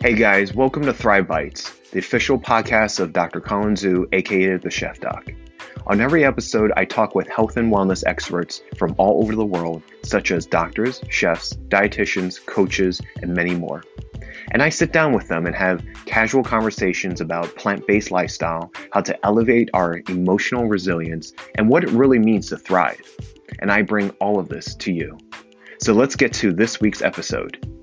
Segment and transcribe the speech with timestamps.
[0.00, 3.40] Hey guys, welcome to Thrive Bites, the official podcast of Dr.
[3.40, 5.32] Colin Zhu, aka the Chef Doc.
[5.88, 9.82] On every episode, I talk with health and wellness experts from all over the world,
[10.04, 13.82] such as doctors, chefs, dietitians, coaches, and many more.
[14.52, 19.00] And I sit down with them and have casual conversations about plant based lifestyle, how
[19.00, 23.02] to elevate our emotional resilience, and what it really means to thrive.
[23.58, 25.18] And I bring all of this to you.
[25.80, 27.77] So let's get to this week's episode.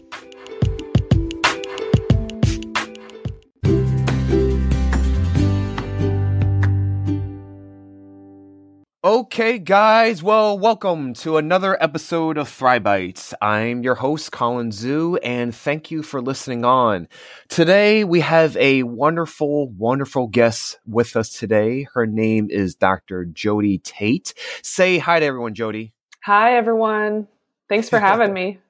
[9.15, 13.33] Okay, guys, well, welcome to another episode of Thrive Bites.
[13.41, 17.07] I'm your host, Colin Zhu, and thank you for listening on.
[17.47, 21.87] Today, we have a wonderful, wonderful guest with us today.
[21.93, 23.23] Her name is Dr.
[23.23, 24.33] Jody Tate.
[24.61, 25.93] Say hi to everyone, Jody.
[26.25, 27.29] Hi, everyone.
[27.69, 28.59] Thanks for having me.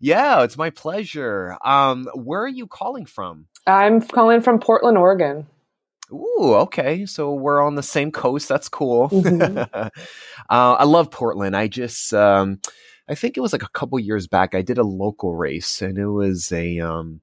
[0.00, 1.56] Yeah, it's my pleasure.
[1.64, 3.46] Um, where are you calling from?
[3.66, 5.46] I'm calling from Portland, Oregon.
[6.12, 7.06] Ooh, okay.
[7.06, 8.48] So we're on the same coast.
[8.48, 9.08] That's cool.
[9.10, 9.58] Mm-hmm.
[9.78, 9.88] uh,
[10.48, 11.56] I love Portland.
[11.56, 12.60] I just, um,
[13.08, 14.54] I think it was like a couple years back.
[14.54, 17.20] I did a local race, and it was a, um,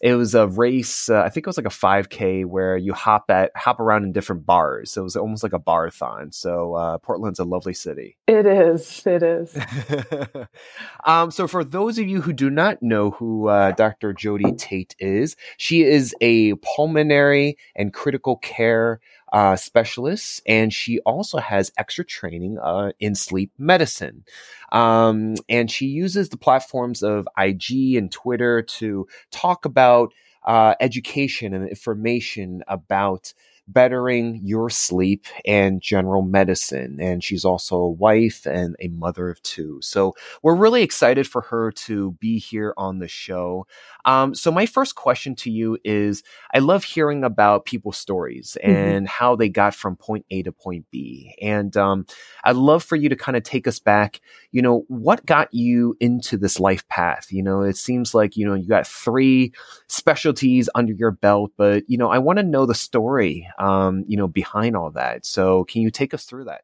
[0.00, 1.08] it was a race.
[1.08, 4.12] Uh, I think it was like a 5K where you hop at hop around in
[4.12, 4.92] different bars.
[4.92, 6.32] So it was almost like a barathon.
[6.32, 8.16] So uh, Portland's a lovely city.
[8.26, 9.02] It is.
[9.06, 9.56] It is.
[11.04, 14.12] um, so for those of you who do not know who uh, Dr.
[14.12, 19.00] Jody Tate is, she is a pulmonary and critical care
[19.32, 24.24] uh, specialist, and she also has extra training uh, in sleep medicine.
[24.72, 30.12] Um, and she uses the platforms of IG and Twitter to talk about
[30.44, 33.34] uh, education and information about
[33.68, 36.98] bettering your sleep and general medicine.
[37.00, 39.78] And she's also a wife and a mother of two.
[39.82, 43.66] So we're really excited for her to be here on the show.
[44.06, 46.22] Um, so my first question to you is
[46.54, 48.74] I love hearing about people's stories mm-hmm.
[48.74, 51.34] and how they got from point A to point B.
[51.42, 52.06] And um,
[52.44, 55.94] I'd love for you to kind of take us back, you know, what got you
[56.00, 57.30] into this life path?
[57.30, 59.52] You know, it seems like, you know, you got three
[59.88, 64.16] specialties under your belt, but, you know, I want to know the story um, you
[64.16, 65.26] know, behind all that.
[65.26, 66.62] So can you take us through that?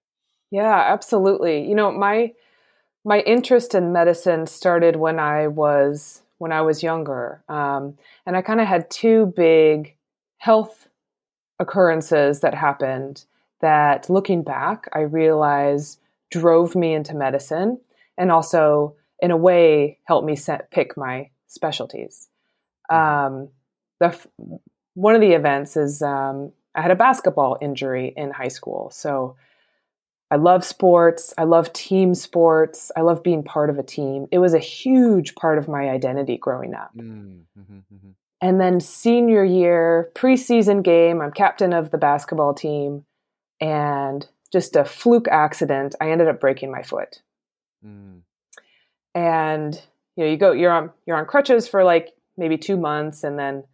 [0.50, 1.68] Yeah, absolutely.
[1.68, 2.32] You know, my
[3.04, 7.96] my interest in medicine started when I was when I was younger, um,
[8.26, 9.96] and I kind of had two big
[10.38, 10.88] health
[11.58, 13.24] occurrences that happened
[13.60, 16.00] that, looking back, I realized
[16.30, 17.80] drove me into medicine,
[18.18, 22.28] and also, in a way, helped me set, pick my specialties.
[22.90, 23.34] Mm-hmm.
[23.36, 23.48] Um,
[24.00, 24.18] the
[24.94, 28.90] one of the events is um, I had a basketball injury in high school.
[28.90, 29.36] So
[30.30, 31.32] I love sports.
[31.38, 32.90] I love team sports.
[32.96, 34.26] I love being part of a team.
[34.32, 36.90] It was a huge part of my identity growing up.
[36.96, 38.10] Mm, mm-hmm, mm-hmm.
[38.40, 43.04] And then senior year, preseason game, I'm captain of the basketball team,
[43.60, 47.22] and just a fluke accident, I ended up breaking my foot.
[47.86, 48.20] Mm.
[49.14, 49.80] And
[50.16, 53.38] you know, you go, you're on, you're on crutches for like maybe two months, and
[53.38, 53.64] then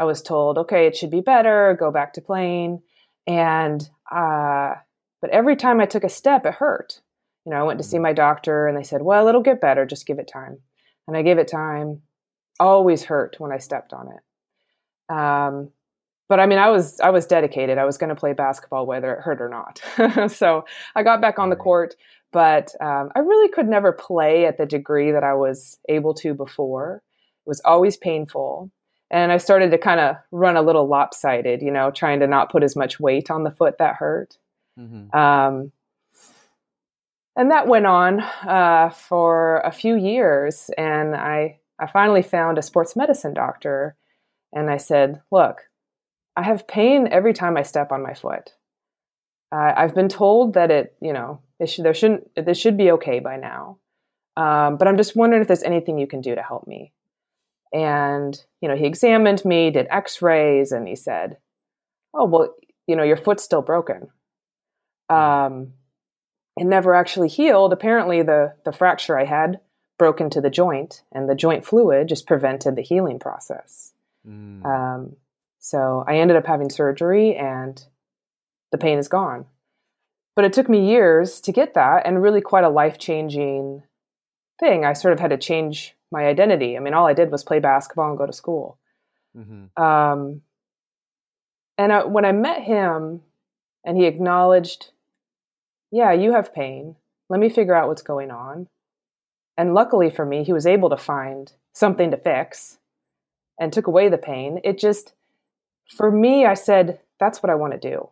[0.00, 2.80] I was told, okay, it should be better, go back to playing.
[3.26, 4.76] And, uh,
[5.20, 7.02] but every time I took a step, it hurt.
[7.44, 8.04] You know, I went to see mm-hmm.
[8.04, 10.58] my doctor and they said, well, it'll get better, just give it time.
[11.06, 12.00] And I gave it time.
[12.58, 15.14] Always hurt when I stepped on it.
[15.14, 15.70] Um,
[16.30, 17.76] but I mean, I was I was dedicated.
[17.76, 20.30] I was going to play basketball whether it hurt or not.
[20.30, 21.94] so I got back on the court,
[22.32, 26.32] but um, I really could never play at the degree that I was able to
[26.32, 27.02] before.
[27.44, 28.70] It was always painful
[29.10, 32.50] and I started to kind of run a little lopsided, you know, trying to not
[32.50, 34.38] put as much weight on the foot that hurt.
[34.78, 35.16] Mm-hmm.
[35.16, 35.72] Um,
[37.36, 42.62] and that went on uh, for a few years, and I I finally found a
[42.62, 43.96] sports medicine doctor,
[44.52, 45.62] and I said, "Look,
[46.36, 48.54] I have pain every time I step on my foot.
[49.52, 52.92] Uh, I've been told that it, you know, it should, there shouldn't this should be
[52.92, 53.78] okay by now,
[54.36, 56.92] um, but I'm just wondering if there's anything you can do to help me."
[57.72, 61.36] And, you know, he examined me, did x rays, and he said,
[62.12, 62.54] Oh, well,
[62.86, 64.08] you know, your foot's still broken.
[65.08, 65.74] Um,
[66.56, 67.72] it never actually healed.
[67.72, 69.60] Apparently, the, the fracture I had
[69.98, 73.92] broke into the joint, and the joint fluid just prevented the healing process.
[74.26, 74.64] Mm.
[74.64, 75.16] Um,
[75.58, 77.82] so I ended up having surgery, and
[78.72, 79.46] the pain is gone.
[80.34, 83.82] But it took me years to get that, and really quite a life changing
[84.58, 84.84] thing.
[84.84, 86.76] I sort of had to change my identity.
[86.76, 88.78] I mean, all I did was play basketball and go to school.
[89.36, 89.82] Mm-hmm.
[89.82, 90.42] Um,
[91.78, 93.22] and I, when I met him,
[93.84, 94.90] and he acknowledged,
[95.90, 96.96] "Yeah, you have pain.
[97.28, 98.68] Let me figure out what's going on."
[99.56, 102.78] And luckily for me, he was able to find something to fix.
[103.60, 104.58] and took away the pain.
[104.64, 105.12] It just,
[105.86, 108.08] for me, I said, that's what I want to do.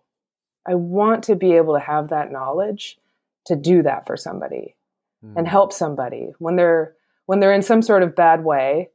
[0.66, 2.98] I want to be able to have that knowledge
[3.46, 4.76] to do that for somebody
[5.24, 5.32] mm.
[5.34, 6.92] and help somebody when they're
[7.28, 8.88] when they're in some sort of bad way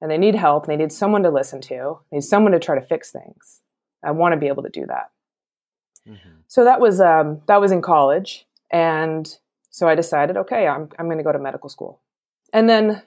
[0.00, 2.74] and they need help, they need someone to listen to, they need someone to try
[2.74, 3.60] to fix things.
[4.02, 5.10] I want to be able to do that.
[6.08, 6.30] Mm-hmm.
[6.48, 9.30] So that was um, that was in college, and
[9.68, 12.00] so I decided, okay, I'm I'm going to go to medical school,
[12.54, 13.02] and then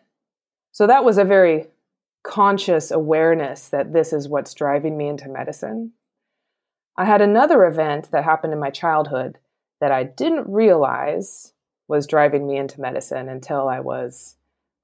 [0.72, 1.66] so that was a very
[2.24, 5.94] conscious awareness that this is what's driving me into medicine.
[6.98, 9.40] I had another event that happened in my childhood
[9.82, 11.54] that I didn't realize
[11.88, 14.37] was driving me into medicine until I was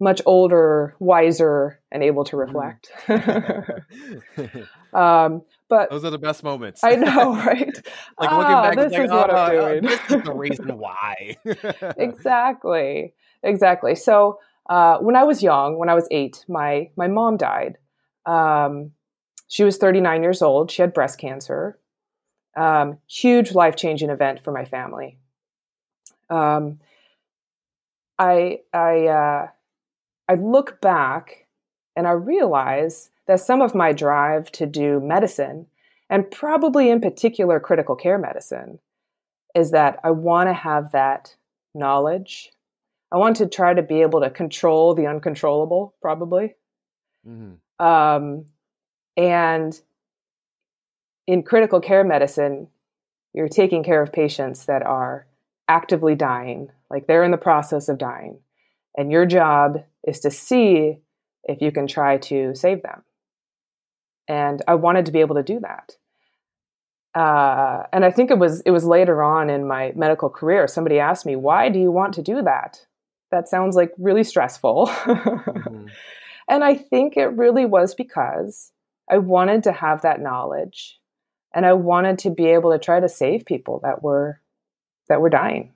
[0.03, 2.91] much older, wiser, and able to reflect.
[4.93, 6.83] um, but those are the best moments.
[6.83, 7.75] I know, right?
[8.19, 9.83] like looking ah, back, this like, is oh, what I'm doing.
[9.83, 11.37] this is the reason why.
[11.97, 13.95] exactly, exactly.
[13.95, 14.39] So
[14.69, 17.77] uh, when I was young, when I was eight, my my mom died.
[18.25, 18.91] Um,
[19.47, 20.71] she was 39 years old.
[20.71, 21.77] She had breast cancer.
[22.55, 25.17] Um, huge life changing event for my family.
[26.29, 26.79] Um,
[28.19, 29.47] I I uh,
[30.27, 31.45] I look back
[31.95, 35.67] and I realize that some of my drive to do medicine,
[36.09, 38.79] and probably in particular critical care medicine,
[39.55, 41.35] is that I want to have that
[41.75, 42.51] knowledge.
[43.11, 46.55] I want to try to be able to control the uncontrollable, probably.
[47.27, 47.85] Mm-hmm.
[47.85, 48.45] Um,
[49.15, 49.79] and
[51.27, 52.67] in critical care medicine,
[53.33, 55.25] you're taking care of patients that are
[55.67, 58.39] actively dying, like they're in the process of dying.
[58.95, 60.99] And your job is to see
[61.43, 63.03] if you can try to save them.
[64.27, 65.97] And I wanted to be able to do that.
[67.15, 70.67] Uh, and I think it was it was later on in my medical career.
[70.67, 72.85] Somebody asked me, "Why do you want to do that?
[73.29, 75.87] That sounds like really stressful." mm-hmm.
[76.49, 78.73] And I think it really was because
[79.09, 80.99] I wanted to have that knowledge,
[81.53, 84.41] and I wanted to be able to try to save people that were
[85.07, 85.71] that were dying.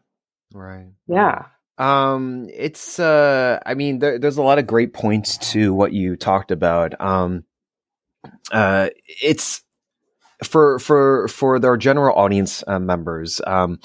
[0.54, 0.88] Right.
[1.08, 1.46] Yeah.
[1.78, 6.16] Um, it's uh, I mean, there, there's a lot of great points to what you
[6.16, 7.00] talked about.
[7.00, 7.44] Um,
[8.52, 9.62] uh, it's
[10.44, 13.42] for for for their general audience uh, members.
[13.46, 13.80] Um,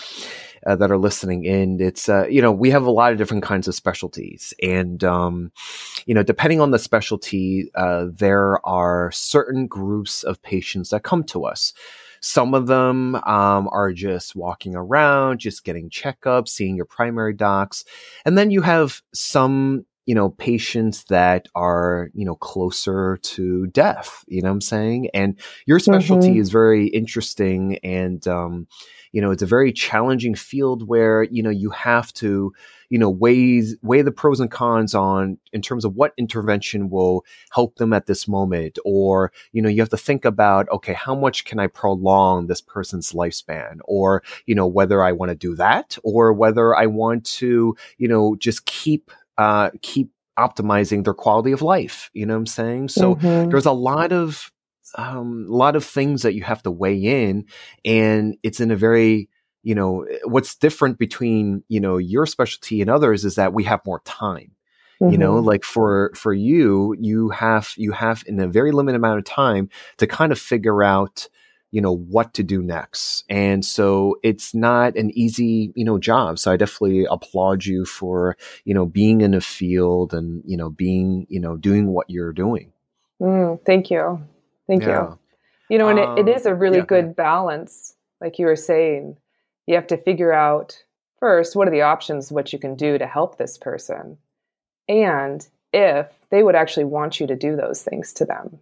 [0.65, 3.43] uh, that are listening in, it's uh, you know we have a lot of different
[3.43, 5.51] kinds of specialties, and um,
[6.07, 11.25] you know depending on the specialty, uh, there are certain groups of patients that come
[11.25, 11.73] to us.
[12.23, 17.85] Some of them um, are just walking around, just getting checkups, seeing your primary docs.
[18.25, 24.25] And then you have some you know, patients that are, you know, closer to death,
[24.27, 25.09] you know what I'm saying?
[25.15, 26.41] And your specialty mm-hmm.
[26.41, 28.67] is very interesting and, um,
[29.13, 32.53] you know, it's a very challenging field where, you know, you have to,
[32.93, 37.25] you know, weigh, weigh the pros and cons on in terms of what intervention will
[37.51, 38.79] help them at this moment.
[38.85, 42.61] Or, you know, you have to think about, okay, how much can I prolong this
[42.61, 43.79] person's lifespan?
[43.87, 48.09] Or, you know, whether I want to do that or whether I want to, you
[48.09, 52.11] know, just keep uh, keep optimizing their quality of life.
[52.13, 52.89] You know what I'm saying?
[52.91, 53.49] So mm-hmm.
[53.49, 54.53] there's a lot of
[54.97, 57.47] um, a lot of things that you have to weigh in,
[57.87, 59.31] and it's in a very
[59.63, 63.85] you know what's different between you know your specialty and others is that we have
[63.87, 64.53] more time.
[65.01, 65.49] You know mm-hmm.
[65.49, 69.69] like for for you you have you have in a very limited amount of time
[69.97, 71.29] to kind of figure out
[71.73, 73.25] you know what to do next.
[73.29, 76.39] And so it's not an easy you know job.
[76.39, 80.71] So i definitely applaud you for you know being in a field and you know
[80.71, 82.73] being you know doing what you're doing.
[83.21, 84.23] Mm, thank you.
[84.69, 85.03] Thank yeah.
[85.03, 85.19] you
[85.73, 86.85] you know and um, it, it is a really yeah.
[86.85, 89.17] good balance like you were saying
[89.67, 90.83] you have to figure out
[91.19, 94.19] first what are the options what you can do to help this person
[94.89, 98.59] and if they would actually want you to do those things to them.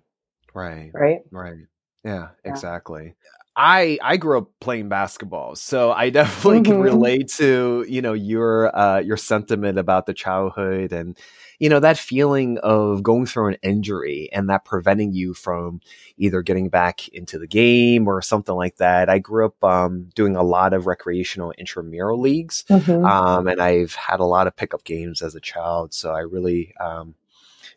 [0.55, 0.91] Right.
[0.93, 1.21] Right?
[1.31, 1.67] Right.
[2.05, 3.15] Yeah, yeah, exactly.
[3.57, 6.73] I I grew up playing basketball, so I definitely mm-hmm.
[6.73, 11.19] can relate to you know your uh, your sentiment about the childhood and
[11.61, 15.81] you know that feeling of going through an injury and that preventing you from
[16.17, 19.09] either getting back into the game or something like that.
[19.09, 23.05] I grew up um, doing a lot of recreational intramural leagues, mm-hmm.
[23.05, 26.75] um, and I've had a lot of pickup games as a child, so I really
[26.81, 27.15] um,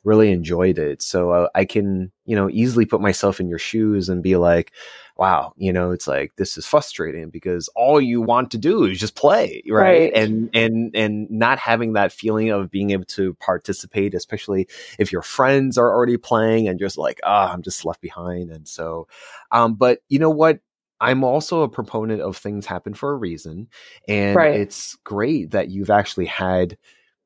[0.03, 1.01] really enjoyed it.
[1.01, 4.71] So uh, I can, you know, easily put myself in your shoes and be like,
[5.15, 8.99] wow, you know, it's like this is frustrating because all you want to do is
[8.99, 9.81] just play, right?
[9.81, 10.13] right?
[10.13, 14.67] And and and not having that feeling of being able to participate, especially
[14.97, 18.51] if your friends are already playing and just like, ah, oh, I'm just left behind.
[18.51, 19.07] And so,
[19.51, 20.59] um, but you know what?
[20.99, 23.67] I'm also a proponent of things happen for a reason,
[24.07, 24.59] and right.
[24.59, 26.77] it's great that you've actually had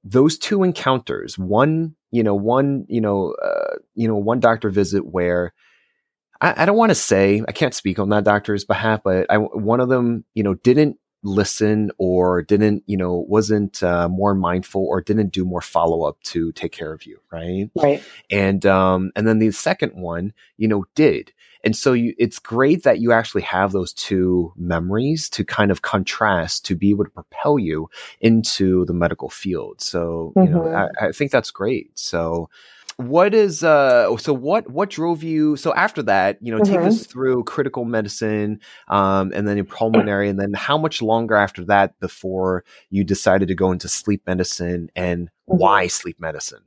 [0.03, 5.05] those two encounters one you know one you know uh, you know one doctor visit
[5.05, 5.53] where
[6.41, 9.37] I, I don't want to say I can't speak on that doctor's behalf, but I,
[9.37, 14.85] one of them, you know, didn't listen or didn't, you know, wasn't uh, more mindful
[14.85, 17.69] or didn't do more follow up to take care of you, right?
[17.75, 18.03] Right.
[18.31, 21.33] And um, and then the second one, you know, did.
[21.63, 25.81] And so you, it's great that you actually have those two memories to kind of
[25.81, 27.89] contrast to be able to propel you
[28.21, 29.81] into the medical field.
[29.81, 30.53] So, you mm-hmm.
[30.53, 31.97] know, I, I think that's great.
[31.97, 32.49] So,
[32.97, 36.73] what is uh so what what drove you so after that you know mm-hmm.
[36.73, 41.63] take us through critical medicine um and then pulmonary and then how much longer after
[41.63, 45.57] that before you decided to go into sleep medicine and mm-hmm.
[45.57, 46.63] why sleep medicine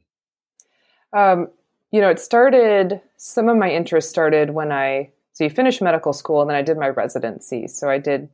[1.12, 1.48] um
[1.90, 6.12] you know it started some of my interest started when i so you finish medical
[6.12, 8.28] school and then i did my residency so i did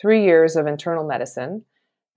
[0.00, 1.64] three years of internal medicine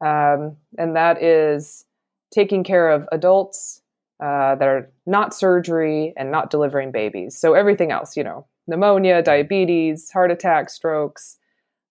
[0.02, 1.86] um, and that is
[2.32, 3.79] taking care of adults
[4.20, 7.38] uh, that are not surgery and not delivering babies.
[7.38, 11.38] So everything else, you know, pneumonia, diabetes, heart attack, strokes,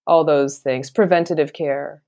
[0.06, 2.02] all those things, preventative care.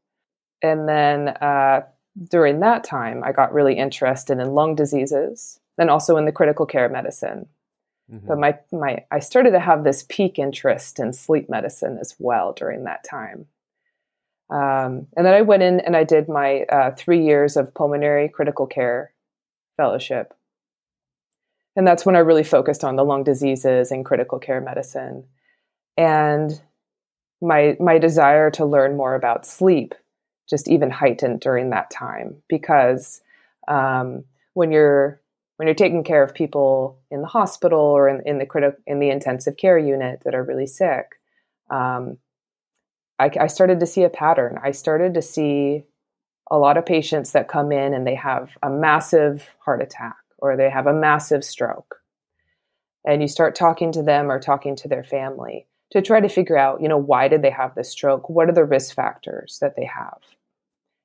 [0.63, 1.83] And then uh,
[2.29, 6.67] during that time, I got really interested in lung diseases and also in the critical
[6.67, 7.47] care medicine.
[8.13, 8.27] Mm-hmm.
[8.27, 12.53] But my, my, I started to have this peak interest in sleep medicine as well
[12.53, 13.47] during that time.
[14.51, 18.29] Um, and then I went in and I did my uh, three years of pulmonary
[18.29, 19.13] critical care
[19.81, 20.35] fellowship.
[21.75, 25.25] And that's when I really focused on the lung diseases and critical care medicine.
[25.97, 26.61] And
[27.41, 29.95] my my desire to learn more about sleep
[30.51, 33.23] just even heightened during that time because
[33.69, 35.19] um, when you're
[35.57, 39.01] when you're taking care of people in the hospital or in, in the critical in
[39.01, 41.19] the intensive care unit that are really sick,
[41.71, 42.19] um,
[43.19, 44.59] I, I started to see a pattern.
[44.63, 45.85] I started to see
[46.51, 50.57] a lot of patients that come in and they have a massive heart attack or
[50.57, 51.97] they have a massive stroke.
[53.05, 56.57] And you start talking to them or talking to their family to try to figure
[56.57, 58.29] out, you know, why did they have this stroke?
[58.29, 60.19] What are the risk factors that they have?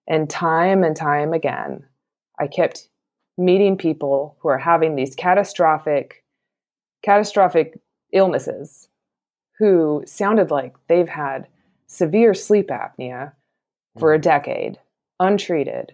[0.08, 1.86] And time and time again,
[2.40, 2.90] I kept
[3.38, 6.24] meeting people who are having these catastrophic
[7.04, 7.80] catastrophic
[8.14, 8.88] illnesses
[9.60, 11.48] who sounded like they've had
[11.88, 13.32] severe sleep apnea
[14.00, 14.24] for a mm.
[14.24, 14.80] decade
[15.20, 15.94] untreated.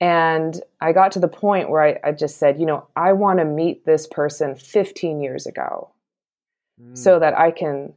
[0.00, 3.38] And I got to the point where I, I just said, you know, I want
[3.38, 5.90] to meet this person 15 years ago
[6.80, 6.98] mm.
[6.98, 7.94] so that I can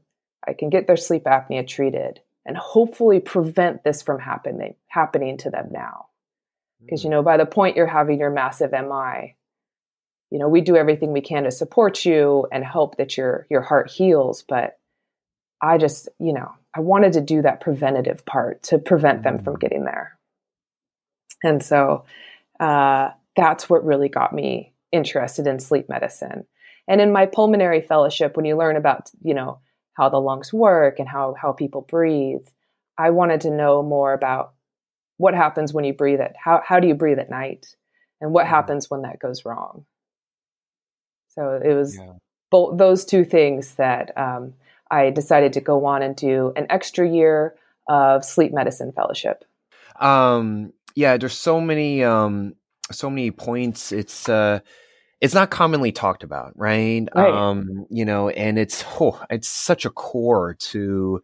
[0.47, 5.50] I can get their sleep apnea treated and hopefully prevent this from happening happening to
[5.50, 6.07] them now.
[6.79, 7.05] Because mm.
[7.05, 9.35] you know, by the point you're having your massive MI,
[10.29, 13.62] you know, we do everything we can to support you and hope that your your
[13.62, 14.77] heart heals, but
[15.62, 19.55] I just, you know, I wanted to do that preventative part to prevent them from
[19.55, 19.60] mm.
[19.60, 20.17] getting there.
[21.44, 22.05] And so
[22.60, 26.46] uh, that's what really got me interested in sleep medicine.
[26.88, 29.60] And in my pulmonary fellowship, when you learn about, you know,
[29.94, 32.46] how the lungs work and how, how people breathe,
[32.98, 34.53] I wanted to know more about
[35.17, 36.34] what happens when you breathe it.
[36.41, 37.75] How, how do you breathe at night?
[38.20, 38.50] And what mm.
[38.50, 39.86] happens when that goes wrong?
[41.29, 42.13] So it was yeah.
[42.51, 44.53] both those two things that um,
[44.89, 47.56] I decided to go on and do an extra year
[47.88, 49.44] of sleep medicine fellowship.
[50.00, 52.56] Um, yeah, there's so many, um,
[52.92, 53.92] so many points.
[53.92, 54.60] It's, uh,
[55.22, 57.08] it's not commonly talked about, right?
[57.15, 57.34] right.
[57.34, 61.22] Um, you know, and it's, oh, it's such a core to,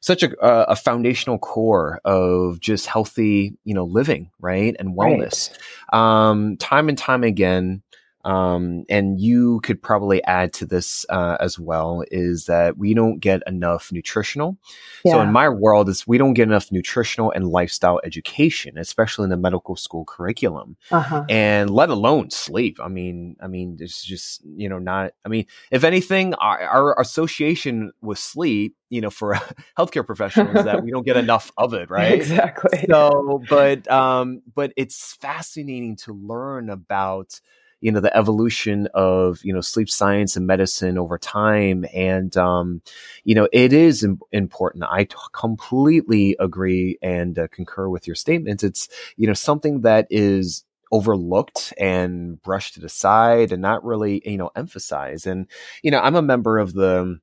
[0.00, 5.56] such a, a foundational core of just healthy, you know, living, right, and wellness.
[5.90, 6.28] Right.
[6.28, 7.82] Um, time and time again,
[8.24, 13.18] um, and you could probably add to this uh, as well is that we don't
[13.18, 14.56] get enough nutritional.
[15.04, 15.12] Yeah.
[15.12, 19.30] So in my world, is we don't get enough nutritional and lifestyle education, especially in
[19.30, 21.24] the medical school curriculum, uh-huh.
[21.28, 22.78] and let alone sleep.
[22.82, 25.12] I mean, I mean, it's just you know not.
[25.24, 29.34] I mean, if anything, our, our association with sleep you know for
[29.78, 34.72] healthcare professionals that we don't get enough of it right exactly so but um but
[34.76, 37.40] it's fascinating to learn about
[37.84, 41.84] you know the evolution of you know sleep science and medicine over time.
[41.94, 42.82] And um,
[43.24, 44.84] you know it is Im- important.
[44.90, 48.64] I t- completely agree and uh, concur with your statements.
[48.64, 54.50] It's you know something that is overlooked and brushed aside and not really you know
[54.56, 55.26] emphasized.
[55.26, 55.46] And
[55.82, 57.18] you know i'm a member of the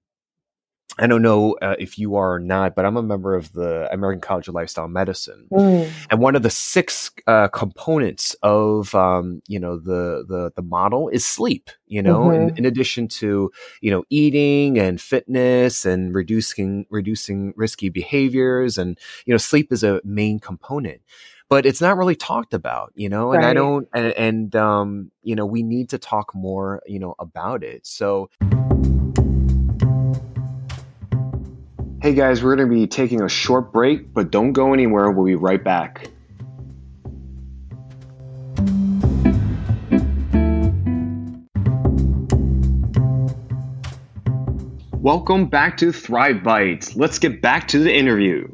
[0.97, 3.91] I don't know uh, if you are or not, but I'm a member of the
[3.91, 5.89] American College of Lifestyle Medicine, mm.
[6.09, 11.09] and one of the six uh, components of um, you know the the the model
[11.09, 11.69] is sleep.
[11.87, 12.49] You know, mm-hmm.
[12.49, 18.97] in, in, addition to you know eating and fitness and reducing reducing risky behaviors, and
[19.25, 21.01] you know sleep is a main component.
[21.49, 25.35] but it's not really talked about, you know, and I don't, and, and, um, you
[25.35, 27.85] know, we need to talk more, you know, about it.
[27.85, 28.29] So,
[32.01, 35.11] Hey guys, we're going to be taking a short break, but don't go anywhere.
[35.11, 36.09] We'll be right back.
[44.93, 46.95] Welcome back to Thrive Bites.
[46.95, 48.47] Let's get back to the interview.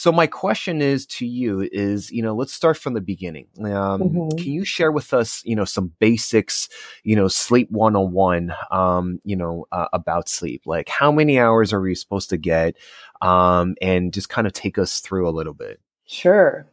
[0.00, 3.48] So my question is to you is, you know, let's start from the beginning.
[3.58, 4.38] Um, Mhm.
[4.38, 6.70] Can you share with us, you know, some basics,
[7.04, 10.62] you know, sleep 101, um, you know, uh, about sleep?
[10.64, 12.78] Like how many hours are we supposed to get?
[13.20, 15.82] Um, and just kind of take us through a little bit.
[16.06, 16.66] Sure.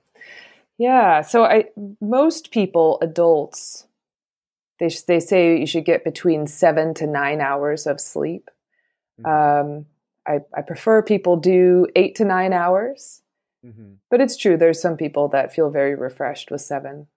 [0.78, 1.20] Yeah.
[1.20, 1.66] So I
[2.00, 3.88] most people, adults,
[4.80, 8.50] they they say you should get between seven to nine hours of sleep.
[9.26, 9.86] Um,
[10.28, 13.22] I, I prefer people do eight to nine hours,
[13.66, 13.94] Mm-hmm.
[14.12, 14.56] but it's true.
[14.56, 17.08] There's some people that feel very refreshed with seven.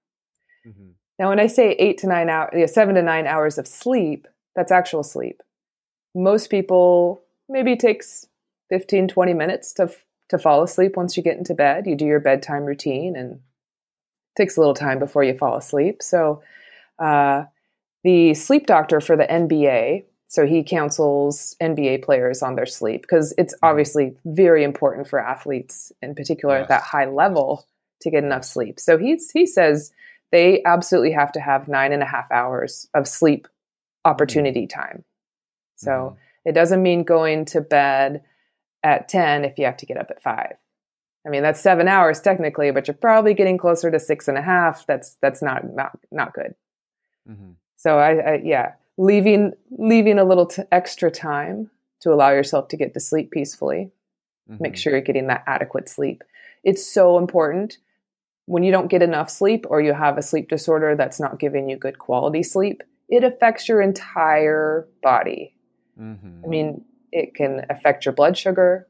[0.66, 0.90] Mm-hmm.
[1.18, 4.26] Now, when I say eight to nine hours, yeah, seven to nine hours of sleep,
[4.56, 5.42] that's actual sleep.
[6.14, 8.26] Most people maybe takes
[8.70, 9.92] 15, 20 minutes to,
[10.30, 11.86] to fall asleep once you get into bed.
[11.86, 13.40] You do your bedtime routine and it
[14.36, 16.02] takes a little time before you fall asleep.
[16.02, 16.42] So,
[16.98, 17.44] uh,
[18.02, 23.34] the sleep doctor for the NBA, so he counsels NBA players on their sleep because
[23.36, 23.66] it's mm-hmm.
[23.66, 27.66] obviously very important for athletes, in particular at that high level,
[28.02, 28.78] to get enough sleep.
[28.78, 29.90] So he's, he says
[30.30, 34.10] they absolutely have to have nine and a half hours of sleep mm-hmm.
[34.10, 35.02] opportunity time.
[35.74, 36.48] So mm-hmm.
[36.48, 38.22] it doesn't mean going to bed
[38.84, 40.52] at 10 if you have to get up at 5.
[41.26, 44.42] I mean, that's seven hours technically, but you're probably getting closer to six and a
[44.42, 44.86] half.
[44.86, 46.54] That's that's not not not good.
[47.28, 47.50] Mm-hmm.
[47.76, 52.76] So I, I yeah, leaving leaving a little t- extra time to allow yourself to
[52.76, 53.90] get to sleep peacefully.
[54.50, 54.62] Mm-hmm.
[54.62, 56.22] Make sure you're getting that adequate sleep.
[56.64, 57.78] It's so important.
[58.44, 61.70] When you don't get enough sleep or you have a sleep disorder that's not giving
[61.70, 65.54] you good quality sleep, it affects your entire body.
[65.98, 66.44] Mm-hmm.
[66.44, 68.86] I mean, it can affect your blood sugar,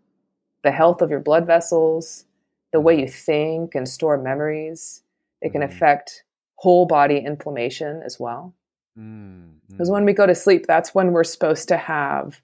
[0.65, 2.25] the health of your blood vessels,
[2.73, 5.03] the way you think and store memories.
[5.41, 5.67] It can Mhm.
[5.73, 6.25] affect
[6.57, 8.55] whole body inflammation as well.
[9.01, 9.57] Mm-hmm.
[9.71, 12.41] Because when we go to sleep, that's when we're supposed to have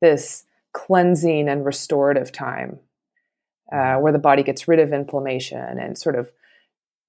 [0.00, 2.78] this cleansing and restorative time
[3.72, 6.30] uh, where the body gets rid of inflammation and sort of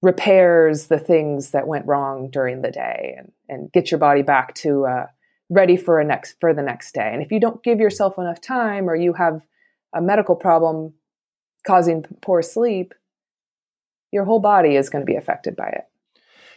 [0.02, 4.54] repairs the things that went wrong during the day and, and get your body back
[4.54, 5.06] to uh,
[5.50, 7.10] ready for a next for the next day.
[7.12, 9.42] And if you don't give yourself enough time or you have
[9.94, 10.94] a medical problem
[11.66, 12.94] causing poor sleep,
[14.12, 15.84] your whole body is going to be affected by it.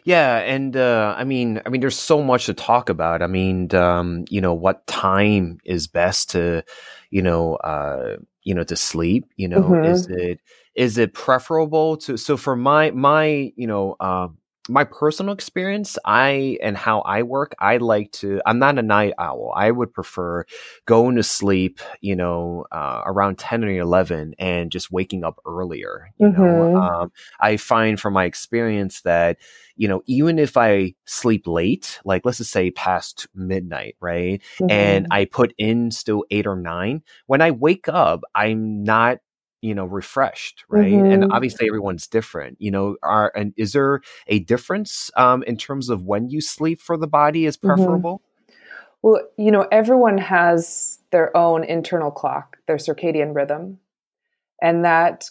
[0.06, 3.22] Yeah, and uh, I mean, I mean, there's so much to talk about.
[3.22, 6.64] I mean, um, you know, what time is best to,
[7.12, 9.26] you know, uh, you know, to sleep?
[9.36, 9.80] You know, Mhm.
[9.82, 10.40] is it
[10.76, 12.18] is it preferable to?
[12.18, 14.30] So for my my, you know, uh,
[14.70, 18.42] my personal experience, I and how I work, I like to.
[18.46, 19.54] I'm not a night owl.
[19.56, 20.46] I would prefer
[20.86, 26.10] going to sleep, you know, uh, around ten or eleven, and just waking up earlier.
[26.18, 26.82] You know, Mhm.
[26.82, 29.38] um, I find from my experience that
[29.76, 34.42] you know, even if I sleep late, like let's just say past midnight, right?
[34.68, 35.12] And Mhm.
[35.12, 39.20] I put in still eight or nine, when I wake up, I'm not,
[39.62, 41.06] you know, refreshed, right?
[41.10, 41.32] And Mhm.
[41.32, 46.04] obviously everyone's different, you know, are, and is there a difference, um, in terms of
[46.04, 47.66] when you sleep for the body is Mhm.
[47.66, 48.22] preferable?
[49.02, 53.80] Well, you know, everyone has their own internal clock, their circadian rhythm,
[54.62, 55.30] and that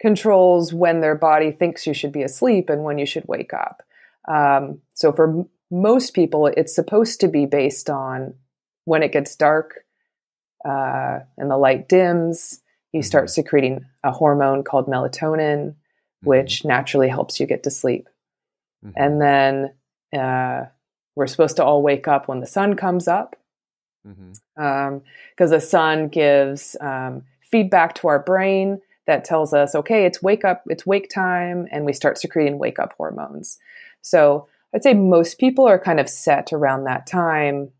[0.00, 3.82] controls when their body thinks you should be asleep and when you should wake up.
[4.28, 8.34] Um, so, for m- most people, it's supposed to be based on
[8.84, 9.84] when it gets dark
[10.64, 12.61] uh, and the light dims,
[12.92, 13.30] you start Mhm.
[13.30, 15.74] secreting a hormone called melatonin,
[16.22, 18.08] which naturally helps you get to sleep.
[18.84, 18.92] Mhm.
[18.96, 19.74] And then
[20.12, 20.66] uh,
[21.16, 23.36] we're supposed to all wake up when the sun comes up
[24.06, 24.98] mm-hmm.
[25.30, 30.44] because the sun gives um, feedback to our brain that tells us, okay, it's wake
[30.44, 33.58] up, it's wake time, and we start secreting wake up hormones.
[34.00, 37.70] So I'd say most people are kind of set around that time.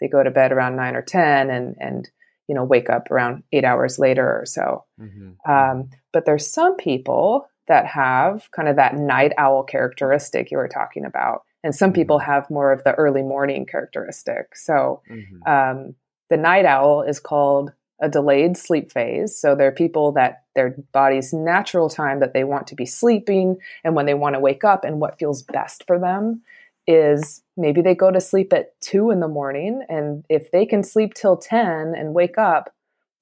[0.00, 2.10] They go to bed around nine or ten, and and
[2.48, 4.84] you know wake up around eight hours later or so.
[5.00, 5.36] Mhm.
[5.48, 10.68] Um, but there's some people that have kind of that night owl characteristic you were
[10.68, 14.56] talking about, and some people have more of the early morning characteristic.
[14.56, 15.48] So Mhm.
[15.48, 15.94] um,
[16.30, 19.36] the night owl is called a delayed sleep phase.
[19.36, 23.56] So there are people that their body's natural time that they want to be sleeping
[23.84, 26.42] and when they want to wake up and what feels best for them
[26.86, 30.82] is maybe they go to sleep at two in the morning and if they can
[30.82, 32.74] sleep till 10 and wake up,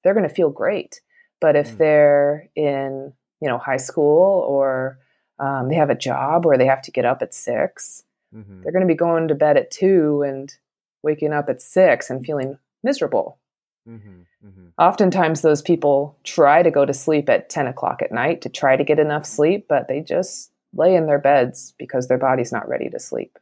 [0.03, 1.01] they're going to feel great.
[1.39, 1.77] But if Mm.
[1.77, 4.99] they're in, you know, high school or
[5.39, 8.61] um, they have a job where they have to get up at six, mm-hmm.
[8.61, 10.55] they're going to be going to bed at two and
[11.01, 13.39] waking up at six and feeling miserable.
[13.87, 14.67] Mm-hmm, mm-hmm.
[14.77, 18.77] Oftentimes, those people try to go to sleep at 10 o'clock at night to try
[18.77, 22.67] to get enough sleep, but they just lay in their beds because their body's not
[22.67, 23.37] ready to sleep.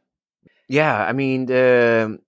[0.72, 2.18] Yeah, I mean, um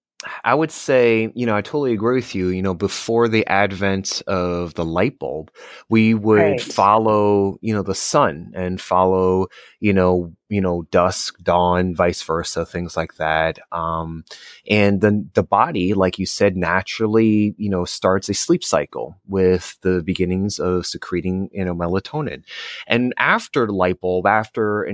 [0.44, 2.48] I would say, you know, I totally agree with you.
[2.48, 5.50] You know, before the advent of the light bulb,
[5.90, 6.62] we would Right.
[6.62, 9.48] follow, you know, the sun and follow,
[9.80, 13.58] you know, you know, dusk, dawn, vice versa, things like that.
[13.72, 14.24] Um,
[14.70, 19.76] and then the body, like you said, naturally, you know, starts a sleep cycle with
[19.82, 22.44] the beginnings of secreting, you know, melatonin.
[22.86, 24.84] And after the light bulb, after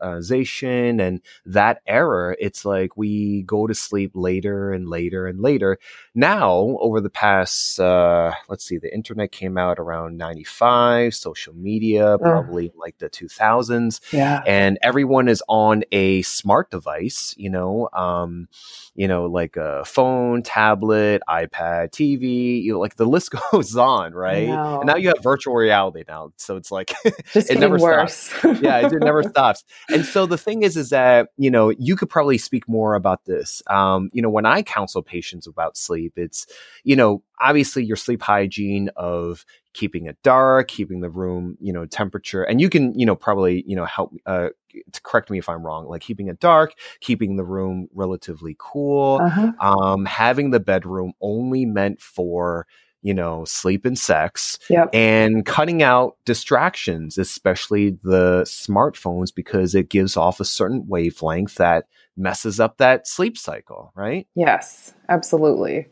[0.00, 5.78] industrialization and that era, it's like we go to sleep later and later and later.
[6.14, 12.16] Now, over the past, uh, let's see, the internet came out around 95, social media,
[12.18, 14.42] probably like the 2000s Yeah.
[14.46, 18.48] and everyone is on a smart device you know um
[18.94, 24.14] you know like a phone tablet ipad tv you know, like the list goes on
[24.14, 28.32] right and now you have virtual reality now so it's like it never worse.
[28.60, 29.64] yeah, it never stops.
[29.88, 33.24] And so the thing is, is that you know you could probably speak more about
[33.24, 33.62] this.
[33.68, 36.46] Um, you know, when I counsel patients about sleep, it's
[36.84, 39.44] you know obviously your sleep hygiene of
[39.76, 43.62] keeping it dark, keeping the room you know temperature, and you can you know probably
[43.66, 44.48] you know help uh,
[44.92, 49.20] to correct me if I'm wrong, like keeping it dark, keeping the room relatively cool,
[49.20, 49.52] Uh-huh.
[49.60, 52.66] um, having the bedroom only meant for
[53.02, 54.94] you know sleep and sex Yep.
[54.94, 61.84] and cutting out distractions, especially the smartphones, because it gives off a certain wavelength that
[62.16, 64.26] messes up that sleep cycle, right?
[64.34, 65.86] Yes, absolutely.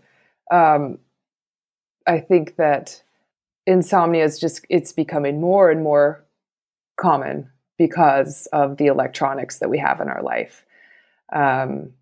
[0.50, 0.98] Um,
[2.06, 3.02] I think that
[3.66, 6.24] insomnia is just it's becoming more and more
[6.96, 10.64] common because of the electronics that we have in our life.
[11.32, 11.92] Um,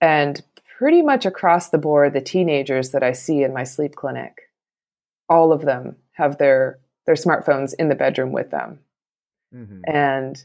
[0.00, 0.42] and
[0.78, 4.50] pretty much across the board, the teenagers that I see in my sleep clinic,
[5.28, 8.80] all of them have their their smartphones in the bedroom with them.
[9.86, 10.44] And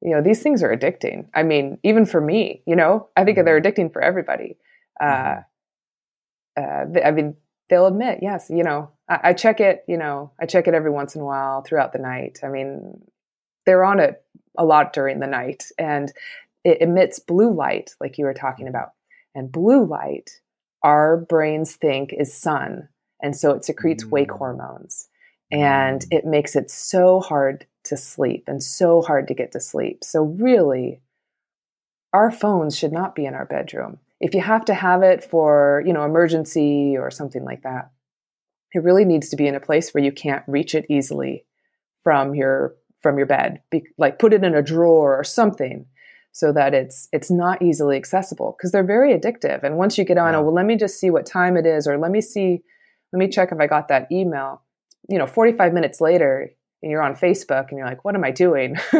[0.00, 1.26] you know, these things are addicting.
[1.34, 4.58] I mean, even for me, you know, I think they're addicting for everybody.
[5.00, 5.40] Uh,
[6.56, 7.36] uh, th- I mean,
[7.70, 10.90] they'll admit, yes, you know, I, I check it, you know, I check it every
[10.90, 12.40] once in a while throughout the night.
[12.42, 13.00] I mean,
[13.66, 14.22] they're on it
[14.56, 16.12] a lot during the night and
[16.64, 18.92] it emits blue light, like you were talking about.
[19.34, 20.40] And blue light,
[20.82, 22.88] our brains think is sun.
[23.22, 24.38] And so it secretes wake Mm.
[24.38, 25.08] hormones
[25.50, 26.06] and Mm.
[26.10, 30.04] it makes it so hard to sleep and so hard to get to sleep.
[30.04, 31.00] So, really,
[32.12, 33.98] our phones should not be in our bedroom.
[34.20, 37.90] If you have to have it for, you know, emergency or something like that,
[38.74, 41.44] it really needs to be in a place where you can't reach it easily
[42.02, 43.60] from your from your bed.
[43.70, 45.86] Be, like put it in a drawer or something
[46.32, 49.62] so that it's it's not easily accessible because they're very addictive.
[49.62, 50.38] And once you get on, Yeah.
[50.40, 52.62] oh well, let me just see what time it is, or let me see,
[53.12, 54.60] let me check if I got that email.
[55.08, 56.50] You know, 45 minutes later,
[56.82, 58.76] and you're on Facebook and you're like, what am I doing?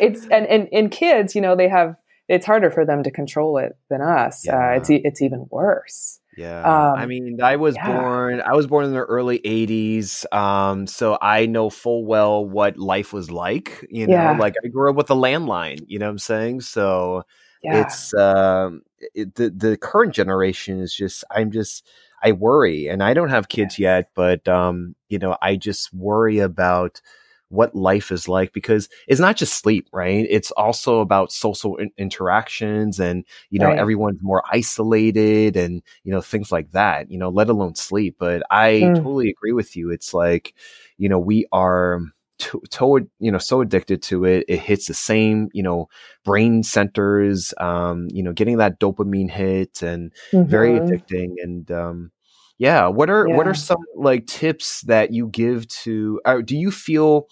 [0.00, 1.96] it's and, and in kids, you know, they have
[2.28, 4.48] it's harder for them to control it than us.
[4.48, 6.20] Uh, it's it's even worse.
[6.36, 6.68] Yeah.
[6.68, 7.78] Um, I mean, I was yeah.
[7.78, 10.26] born I was born in the early 80s.
[10.32, 14.34] Um so I know full well what life was like, you know, Yeah.
[14.34, 16.62] like I grew up with a landline, you know what I'm saying?
[16.62, 17.24] So
[17.62, 18.82] Yeah, it's um
[19.14, 21.86] it, the the current generation is just I'm just
[22.22, 26.38] I worry and I don't have kids yet, but um you know, I just worry
[26.40, 27.00] about
[27.54, 30.26] what life is like because it's not just sleep, right?
[30.28, 33.78] It's also about social in- interactions and you know Right.
[33.78, 38.16] everyone's more isolated and you know things like that, you know, let alone sleep.
[38.18, 38.96] But I Mm.
[38.96, 39.90] totally agree with you.
[39.90, 40.54] It's like,
[40.98, 42.00] you know, we are
[42.38, 45.88] to, to you know so addicted to it it hits the same you know
[46.24, 50.12] brain centers um you know getting that dopamine hit and
[50.46, 50.80] very Mhm.
[50.80, 52.10] addicting and um
[52.58, 56.70] yeah what are what are some like tips that you give to or do you
[56.70, 57.28] feel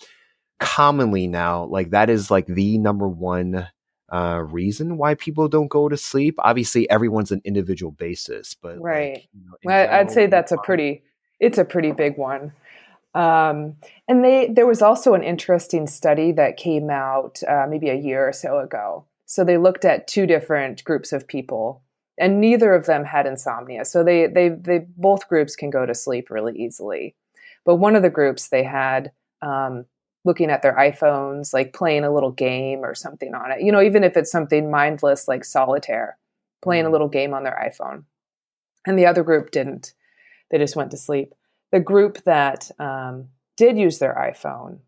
[0.59, 3.69] commonly now like that is like the number one
[4.13, 8.85] uh reason why people don't go to sleep obviously everyone's an individual basis but like,
[8.85, 9.29] Right.
[9.33, 11.03] you know, in I, I'd say that's a pretty
[11.43, 12.53] it's a pretty big one.
[13.15, 13.77] Um,
[14.09, 18.27] and they there was also an interesting study that came out uh, maybe a year
[18.27, 19.05] or so ago.
[19.27, 21.83] So they looked at two different groups of people,
[22.23, 23.85] and neither of them had insomnia.
[23.85, 27.15] So they they they both groups can go to sleep really easily.
[27.67, 29.85] But one of the groups they had um,
[30.25, 33.61] looking at their iPhones, like playing a little game or something on it.
[33.63, 36.17] You know, even if it's something mindless like solitaire,
[36.63, 36.93] playing a Mhm.
[36.93, 38.05] little game on their iPhone.
[38.87, 39.95] And the other group didn't.
[40.51, 41.35] They just went to sleep.
[41.73, 44.81] the group that um, did use their iPhone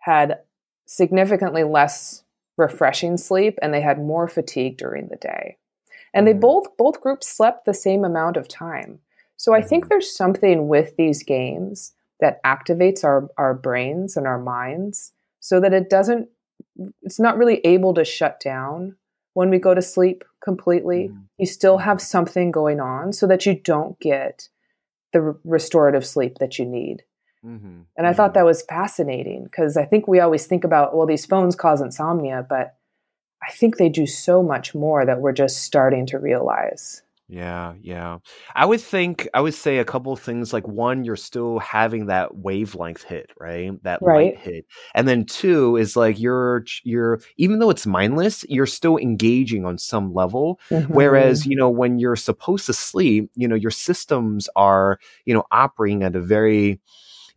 [0.00, 0.40] had
[0.86, 2.24] significantly less
[2.58, 5.56] refreshing sleep and they had more fatigue during the day.
[6.14, 6.40] And they Mhm.
[6.40, 9.00] both both groups slept the same amount of time.
[9.36, 9.88] So I think Mhm.
[9.88, 15.74] there's something with these games that activates our our brains and our minds so that
[15.74, 16.28] it doesn't
[17.02, 18.96] it's not really able to shut down
[19.34, 21.08] when we go to sleep completely.
[21.08, 21.24] Mhm.
[21.38, 24.48] You still have something going on so that you don't get
[25.12, 27.02] the re- restorative sleep that you need.
[27.44, 27.80] Mm-hmm.
[27.96, 28.34] And I thought Mhm.
[28.34, 32.46] that was fascinating because I think we always think about, well, these phones cause insomnia,
[32.48, 32.76] but
[33.46, 37.02] I think they do so much more that we're just starting to realize.
[37.26, 38.18] Yeah, yeah.
[38.54, 42.06] I would think I would say a couple of things like one, you're still having
[42.06, 43.72] that wavelength hit, right?
[43.82, 44.34] That Right.
[44.34, 44.66] light hit.
[44.94, 49.78] And then two is like you're you're even though it's mindless, you're still engaging on
[49.78, 50.60] some level.
[50.88, 51.50] Whereas, mm-hmm.
[51.50, 56.02] you know, when you're supposed to sleep, you know, your systems are, you know, operating
[56.02, 56.78] at a very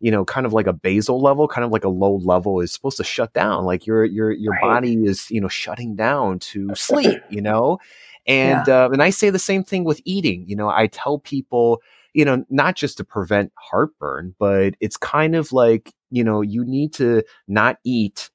[0.00, 2.72] you know, kind of like a basal level, kind of like a low level is
[2.72, 3.64] supposed to shut down.
[3.64, 4.60] Like your your your Right.
[4.60, 7.78] body is, you know, shutting down to sleep, you know?
[8.26, 10.44] And uh, and I say the same thing with eating.
[10.48, 11.80] You know, I tell people,
[12.12, 16.64] you know, not just to prevent heartburn, but it's kind of like, you know, you
[16.64, 18.30] need to not eat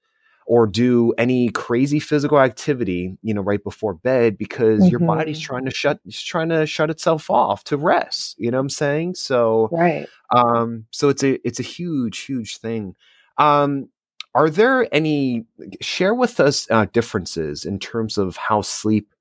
[0.54, 5.44] or do any crazy physical activity, you know, right before bed because your body's Mhm.
[5.44, 8.36] trying to shut it's trying to shut itself off to rest.
[8.38, 9.16] You know what I'm saying?
[9.16, 10.08] So right.
[10.30, 12.96] um, so it's a it's a huge, huge thing.
[13.40, 13.90] Um,
[14.36, 15.46] are there any
[15.82, 19.12] share with us uh, differences in terms of how sleep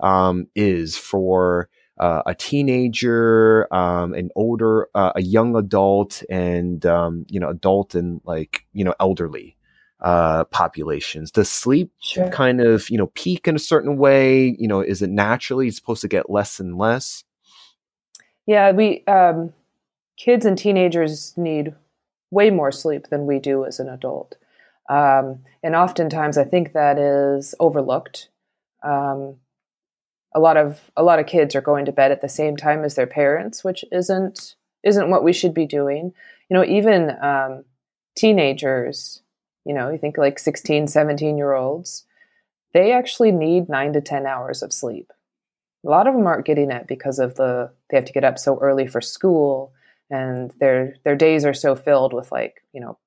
[0.00, 7.24] um, is for uh, a teenager, um, an older, uh, a young adult, and um,
[7.30, 9.56] you know, adult and like you know, elderly
[10.04, 11.30] uh, populations?
[11.30, 12.28] Does sleep Sure.
[12.28, 14.54] kind of you know peak in a certain way?
[14.58, 17.24] You know, is it naturally supposed to get less and less?
[18.46, 19.54] Yeah, we um,
[20.16, 21.74] kids and teenagers need
[22.30, 24.36] way more sleep than we do as an adult,
[24.90, 28.28] um, and oftentimes I think that is overlooked.
[28.82, 29.36] Um,
[30.34, 32.84] a lot of a lot of kids are going to bed at the same time
[32.84, 36.12] as their parents, which isn't isn't what we should be doing.
[36.50, 37.64] You know, even um,
[38.14, 39.22] teenagers,
[39.64, 42.04] you know, you think like 16, 17 year olds,
[42.72, 45.12] they actually need nine to 10 hours of sleep.
[45.86, 48.38] A lot of them aren't getting it because of the, they have to get up
[48.38, 49.72] so early for school
[50.10, 52.98] and their, their days are so filled with like, you know,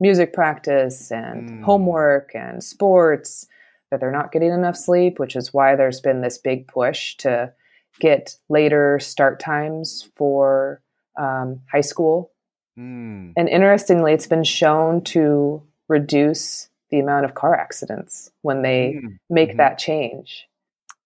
[0.00, 1.62] music practice and Mm.
[1.62, 3.46] homework and sports
[3.90, 7.52] that they're not getting enough sleep, which is why there's been this big push to
[8.00, 10.82] get later start times for
[11.16, 12.32] um, high school
[12.78, 13.34] Mm.
[13.36, 19.18] and interestingly, it's been shown to reduce the amount of car accidents when they Mm.
[19.30, 19.56] make Mhm.
[19.58, 20.48] that change.